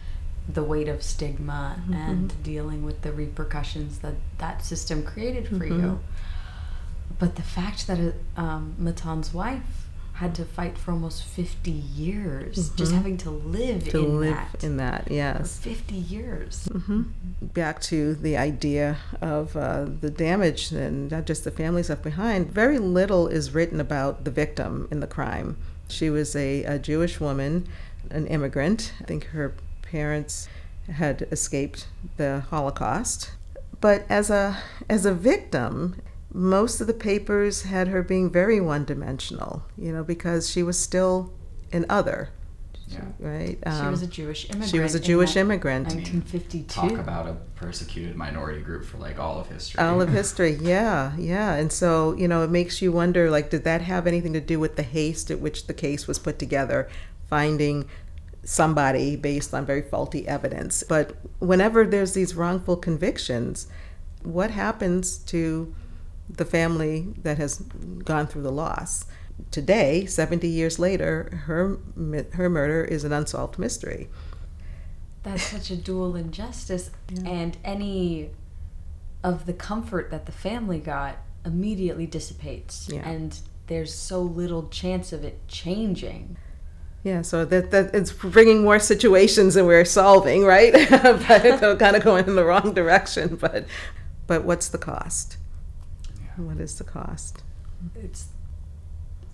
The 0.48 0.62
weight 0.62 0.88
of 0.88 1.02
stigma 1.02 1.76
Mhm. 1.88 1.94
and 1.94 2.42
dealing 2.44 2.84
with 2.84 3.02
the 3.02 3.12
repercussions 3.12 3.98
that 3.98 4.14
that 4.38 4.64
system 4.64 5.02
created 5.02 5.48
for 5.48 5.66
Mhm. 5.66 5.80
you. 5.82 6.00
But 7.18 7.34
the 7.36 7.42
fact 7.42 7.86
that 7.88 7.98
it, 7.98 8.22
um, 8.36 8.74
Mattan's 8.78 9.34
wife 9.34 9.81
had 10.14 10.34
to 10.36 10.44
fight 10.44 10.76
for 10.78 10.92
almost 10.92 11.24
50 11.24 11.70
years, 11.70 12.68
just 12.76 12.92
Mhm. 12.92 12.96
having 12.96 13.16
to 13.18 13.30
live 13.30 13.88
To 13.88 13.98
in 13.98 14.20
live 14.20 14.34
that 14.34 14.64
in 14.64 14.76
that. 14.76 15.06
for 15.06 15.12
Yes. 15.14 15.58
50 15.58 15.94
years. 15.94 16.68
hmm 16.70 17.02
Back 17.40 17.80
to 17.82 18.14
the 18.14 18.36
idea 18.36 18.98
of 19.20 19.56
uh, 19.56 19.86
the 20.00 20.10
damage 20.10 20.70
and 20.70 21.10
not 21.10 21.24
just 21.26 21.44
the 21.44 21.50
families 21.50 21.88
left 21.88 22.02
behind. 22.02 22.52
Very 22.52 22.78
little 22.78 23.26
is 23.26 23.52
written 23.54 23.80
about 23.80 24.24
the 24.24 24.30
victim 24.30 24.86
in 24.90 25.00
the 25.00 25.06
crime. 25.06 25.56
She 25.88 26.08
was 26.10 26.36
a, 26.36 26.62
a 26.64 26.78
Jewish 26.78 27.18
woman, 27.20 27.66
an 28.10 28.26
immigrant. 28.26 28.92
I 29.00 29.04
think 29.04 29.24
her 29.26 29.54
parents 29.82 30.48
had 30.90 31.26
escaped 31.32 31.86
the 32.16 32.40
Holocaust. 32.50 33.32
But 33.80 34.04
as 34.08 34.30
a 34.30 34.58
as 34.88 35.04
a 35.04 35.12
victim, 35.14 35.96
most 36.32 36.80
of 36.80 36.86
the 36.86 36.94
papers 36.94 37.62
had 37.62 37.88
her 37.88 38.02
being 38.02 38.30
very 38.30 38.60
one-dimensional. 38.60 39.64
You 39.76 39.92
know, 39.92 40.04
because 40.04 40.50
she 40.50 40.62
was 40.62 40.78
still 40.78 41.32
an 41.72 41.84
other, 41.88 42.30
Yeah. 42.88 43.00
right? 43.18 43.58
she 43.64 43.70
Um, 43.70 43.90
was 43.90 44.02
a 44.02 44.06
Jewish 44.06 44.44
immigrant. 44.46 44.70
she 44.70 44.78
was 44.80 44.94
a 44.94 45.00
Jewish 45.00 45.34
that 45.34 45.40
immigrant. 45.40 45.86
1952. 45.88 46.64
Talk 46.68 46.92
about 46.98 47.26
a 47.28 47.36
persecuted 47.56 48.16
minority 48.16 48.60
group 48.60 48.84
for 48.84 48.98
like 48.98 49.18
all 49.18 49.38
of 49.40 49.46
history. 49.48 49.80
all 49.80 50.00
of 50.02 50.08
history 50.20 50.58
yeah 50.60 51.12
yeah 51.16 51.54
and 51.54 51.70
so 51.72 52.12
you 52.16 52.26
know 52.26 52.42
it 52.42 52.50
makes 52.50 52.82
you 52.82 52.90
wonder 52.90 53.30
like 53.30 53.50
did 53.50 53.62
that 53.62 53.80
have 53.82 54.04
anything 54.08 54.32
to 54.32 54.40
do 54.40 54.58
with 54.58 54.74
the 54.74 54.82
haste 54.82 55.30
at 55.30 55.38
which 55.38 55.68
the 55.68 55.72
case 55.74 56.08
was 56.08 56.18
put 56.18 56.40
together 56.40 56.88
finding 57.30 57.84
somebody 58.42 59.14
based 59.14 59.54
on 59.54 59.64
very 59.64 59.82
faulty 59.82 60.26
evidence 60.26 60.82
but 60.82 61.14
whenever 61.38 61.86
there's 61.86 62.14
these 62.14 62.34
wrongful 62.34 62.76
convictions 62.76 63.68
what 64.24 64.50
happens 64.50 65.18
to 65.18 65.72
the 66.28 66.44
family 66.44 67.08
that 67.22 67.38
has 67.38 67.58
gone 68.04 68.26
through 68.26 68.42
the 68.42 68.52
loss 68.52 69.04
today 69.50 70.06
70 70.06 70.46
years 70.46 70.78
later 70.78 71.42
her 71.46 71.78
her 72.32 72.48
murder 72.48 72.84
is 72.84 73.04
an 73.04 73.12
unsolved 73.12 73.58
mystery 73.58 74.08
That's 75.22 75.42
such 75.42 75.70
a 75.70 75.76
dual 75.76 76.16
injustice, 76.16 76.90
and 77.24 77.56
any 77.64 78.30
of 79.22 79.46
the 79.46 79.52
comfort 79.52 80.10
that 80.10 80.26
the 80.26 80.32
family 80.32 80.80
got 80.80 81.16
immediately 81.44 82.06
dissipates, 82.06 82.88
Yeah. 82.90 83.08
and 83.08 83.38
there's 83.68 83.94
so 83.94 84.20
little 84.20 84.68
chance 84.68 85.12
of 85.12 85.22
it 85.24 85.46
changing. 85.46 86.36
Yeah, 87.04 87.22
so 87.22 87.44
that, 87.44 87.70
that 87.70 87.94
it's 87.94 88.12
bringing 88.12 88.62
more 88.62 88.78
situations 88.80 89.54
than 89.54 89.66
we're 89.66 89.84
solving, 89.84 90.44
right? 90.44 90.72
but 90.90 91.44
it's 91.44 91.60
kind 91.80 91.96
of 91.96 92.02
going 92.02 92.26
in 92.26 92.34
the 92.36 92.44
wrong 92.44 92.74
direction. 92.74 93.36
But 93.36 93.66
but 94.26 94.44
what's 94.44 94.68
the 94.68 94.78
cost? 94.78 95.36
Yeah. 96.38 96.44
What 96.44 96.60
is 96.60 96.76
the 96.78 96.84
cost? 96.84 97.42
It's 97.96 98.26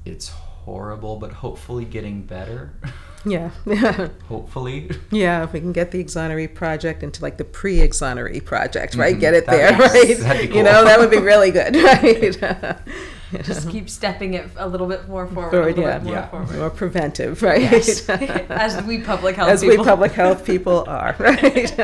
It's 0.05 0.29
horrible, 0.29 1.17
but 1.17 1.33
hopefully 1.33 1.85
getting 1.85 2.23
better. 2.23 2.73
Yeah, 3.25 3.51
yeah, 3.67 4.09
hopefully. 4.29 4.91
yeah. 5.11 5.43
If 5.43 5.53
we 5.53 5.59
can 5.59 5.73
get 5.73 5.91
the 5.91 6.03
exoneree 6.03 6.55
project 6.55 7.03
into 7.03 7.21
like 7.21 7.37
the 7.37 7.45
pre-exoneree 7.45 8.45
project, 8.45 8.95
right? 8.95 9.17
Mhm. 9.17 9.21
Get 9.21 9.35
it 9.35 9.45
That'd 9.45 9.77
there, 9.77 9.77
be- 9.77 9.99
right? 10.09 10.19
that'd 10.19 10.51
be 10.51 10.57
You 10.57 10.63
know, 10.63 10.85
that 10.85 11.01
would 11.01 11.11
be 11.11 11.19
really 11.19 11.51
good, 11.51 11.75
right? 11.75 13.43
just 13.45 13.69
keep 13.71 13.91
stepping 13.91 14.35
it 14.35 14.49
a 14.57 14.69
little 14.69 14.87
bit 14.87 15.09
more 15.09 15.27
forward, 15.27 15.51
Forward, 15.51 15.65
a 15.65 15.67
little 15.75 15.83
yeah. 15.83 15.99
bit 15.99 16.05
more 16.05 16.15
Yeah. 16.15 16.29
forward. 16.29 16.57
More 16.59 16.71
preventive, 16.71 17.43
right? 17.43 17.61
Yes. 17.61 18.09
As 18.09 18.81
we 18.85 18.99
public 19.01 19.35
health 19.35 19.51
As 19.51 19.65
we 19.65 19.77
public 19.77 20.13
health 20.13 20.47
people 20.47 20.85
are, 20.87 21.17
right? 21.19 21.75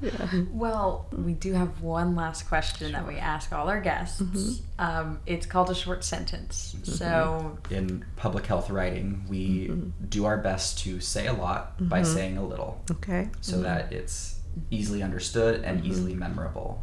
Well, 0.50 1.06
we 1.12 1.32
do 1.34 1.52
have 1.52 1.80
one 1.82 2.14
last 2.14 2.48
question 2.48 2.92
that 2.92 3.06
we 3.06 3.16
ask 3.16 3.52
all 3.52 3.68
our 3.68 3.80
guests. 3.80 4.20
Mhm. 4.20 4.60
Um, 4.78 5.20
it's 5.26 5.46
called 5.46 5.70
a 5.70 5.74
short 5.74 6.04
sentence. 6.04 6.76
So 6.84 7.58
In 7.70 8.04
public 8.16 8.46
health 8.46 8.70
writing, 8.70 9.24
we 9.28 9.68
Mhm. 9.68 9.92
do 10.08 10.24
our 10.24 10.38
best 10.38 10.78
to 10.80 11.00
say 11.00 11.26
a 11.26 11.32
lot 11.32 11.76
by 11.88 12.00
Mhm. 12.02 12.06
saying 12.14 12.36
a 12.38 12.44
little 12.44 12.82
okay. 12.90 13.30
so 13.40 13.60
that 13.62 13.92
it's 13.92 14.40
easily 14.70 15.02
understood 15.02 15.62
and 15.62 15.84
easily 15.84 16.14
memorable. 16.14 16.82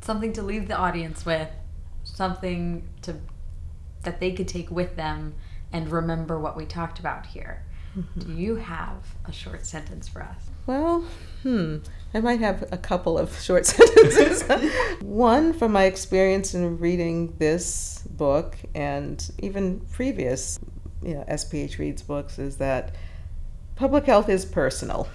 Something 0.00 0.32
to 0.34 0.42
leave 0.42 0.68
the 0.68 0.76
audience 0.76 1.24
with, 1.24 1.48
something 2.02 2.88
to 3.02 3.16
that 4.02 4.20
they 4.20 4.32
could 4.32 4.48
take 4.48 4.70
with 4.70 4.96
them 4.96 5.34
and 5.72 5.90
remember 5.90 6.38
what 6.38 6.56
we 6.56 6.66
talked 6.66 6.98
about 6.98 7.26
here. 7.26 7.62
Do 8.18 8.32
you 8.32 8.56
have 8.56 9.14
a 9.24 9.32
short 9.32 9.64
sentence 9.64 10.08
for 10.08 10.20
us? 10.22 10.50
Well, 10.66 11.04
hmm. 11.42 11.76
I 12.14 12.20
might 12.20 12.38
have 12.38 12.68
a 12.70 12.78
couple 12.78 13.18
of 13.18 13.38
short 13.40 13.66
sentences. 13.66 14.42
One 15.02 15.52
from 15.52 15.72
my 15.72 15.84
experience 15.84 16.54
in 16.54 16.78
reading 16.78 17.34
this 17.38 18.04
book 18.08 18.56
and 18.74 19.30
even 19.40 19.80
previous 19.92 20.60
you 21.02 21.14
know, 21.14 21.24
SPH 21.28 21.78
Reads 21.78 22.02
books 22.02 22.38
is 22.38 22.58
that 22.58 22.94
public 23.74 24.04
health 24.06 24.28
is 24.28 24.44
personal. 24.44 25.08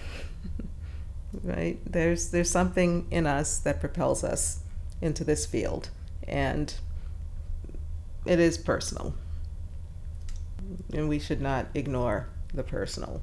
right? 1.44 1.80
There's 1.90 2.32
there's 2.32 2.52
something 2.52 3.08
in 3.12 3.26
us 3.26 3.60
that 3.60 3.80
propels 3.80 4.24
us 4.24 4.60
into 5.02 5.24
this 5.24 5.46
field 5.46 5.90
and 6.28 6.74
it 8.26 8.40
is 8.40 8.58
personal. 8.58 9.14
And 10.94 11.08
we 11.08 11.20
should 11.20 11.42
not 11.42 11.68
ignore 11.74 12.28
the 12.54 12.64
personal. 12.64 13.22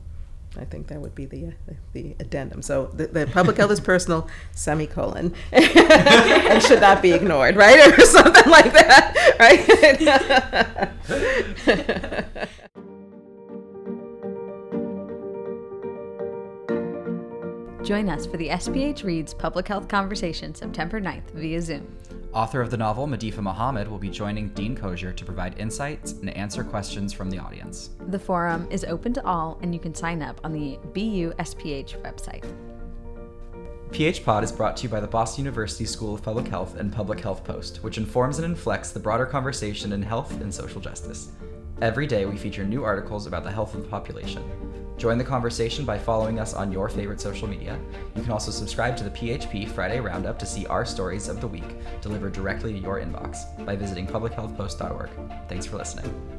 I 0.59 0.65
think 0.65 0.89
that 0.89 1.01
would 1.01 1.15
be 1.15 1.27
the 1.27 1.47
uh, 1.47 1.75
the 1.93 2.17
addendum. 2.21 2.63
So 2.63 2.87
the, 2.95 3.07
the 3.07 3.27
public 3.27 3.57
health 3.57 3.71
is 3.71 3.81
personal, 3.81 4.29
semicolon, 4.53 5.35
and 5.53 6.63
should 6.63 6.81
not 6.81 7.03
be 7.03 7.13
ignored, 7.13 7.57
right, 7.57 7.99
or 7.99 8.01
something 8.03 8.51
like 8.51 8.73
that, 8.73 9.37
right? 9.39 9.67
Join 17.87 18.09
us 18.09 18.27
for 18.27 18.37
the 18.37 18.49
SPH 18.49 19.05
Reads 19.05 19.33
Public 19.33 19.69
Health 19.69 19.87
Conversation 19.87 20.57
September 20.57 21.01
9th 21.01 21.31
via 21.31 21.63
Zoom. 21.63 21.87
Author 22.37 22.61
of 22.61 22.71
the 22.71 22.77
novel, 22.77 23.07
Nadifa 23.07 23.41
Mohamed, 23.41 23.89
will 23.89 23.99
be 23.99 24.11
joining 24.11 24.51
Dean 24.51 24.77
Cozier 24.77 25.11
to 25.11 25.25
provide 25.25 25.59
insights 25.59 26.13
and 26.13 26.29
answer 26.37 26.63
questions 26.63 27.11
from 27.11 27.31
the 27.31 27.39
audience. 27.39 27.89
The 28.09 28.19
forum 28.19 28.69
is 28.71 28.85
open 28.85 29.15
to 29.15 29.25
all, 29.25 29.59
and 29.63 29.73
you 29.73 29.81
can 29.81 29.95
sign 29.95 30.21
up 30.21 30.39
on 30.45 30.53
the 30.53 30.79
BUSPH 30.93 31.97
website. 32.03 32.45
PH 33.91 34.23
Pod 34.23 34.45
is 34.45 34.53
brought 34.53 34.77
to 34.77 34.83
you 34.83 34.91
by 34.91 35.01
the 35.01 35.07
Boston 35.07 35.47
University 35.47 35.87
School 35.87 36.15
of 36.15 36.23
Public 36.23 36.47
Health 36.47 36.77
and 36.77 36.93
Public 36.93 37.21
Health 37.21 37.43
Post, 37.43 37.83
which 37.83 37.97
informs 37.97 38.37
and 38.37 38.45
inflects 38.45 38.91
the 38.91 39.01
broader 39.01 39.25
conversation 39.25 39.95
in 39.95 40.03
health 40.03 40.39
and 40.43 40.53
social 40.53 40.83
justice. 40.83 41.31
Every 41.81 42.07
day, 42.07 42.27
we 42.27 42.37
feature 42.37 42.65
new 42.65 42.85
articles 42.85 43.27
about 43.27 43.45
the 43.45 43.51
health 43.51 43.75
of 43.75 43.81
the 43.81 43.89
population. 43.89 44.43
Join 44.97 45.19
the 45.19 45.25
conversation 45.25 45.85
by 45.85 45.99
following 45.99 46.39
us 46.39 46.55
on 46.55 46.73
your 46.73 46.89
favorite 46.89 47.21
social 47.21 47.47
media. 47.47 47.79
You 48.15 48.23
can 48.23 48.33
also 48.33 48.51
subscribe 48.51 48.97
to 48.97 49.05
the 49.05 49.11
PHP 49.11 49.69
Friday 49.69 50.01
Roundup 50.01 50.39
to 50.39 50.47
see 50.47 50.67
our 50.67 50.87
stories 50.87 51.29
of 51.29 51.41
the 51.41 51.49
week 51.49 51.77
delivered 52.01 52.33
directly 52.33 52.73
to 52.73 52.79
your 52.79 53.01
inbox 53.01 53.65
by 53.67 53.77
visiting 53.77 54.07
publichealthpost.org. 54.07 55.11
Thanks 55.49 55.67
for 55.67 55.77
listening. 55.77 56.36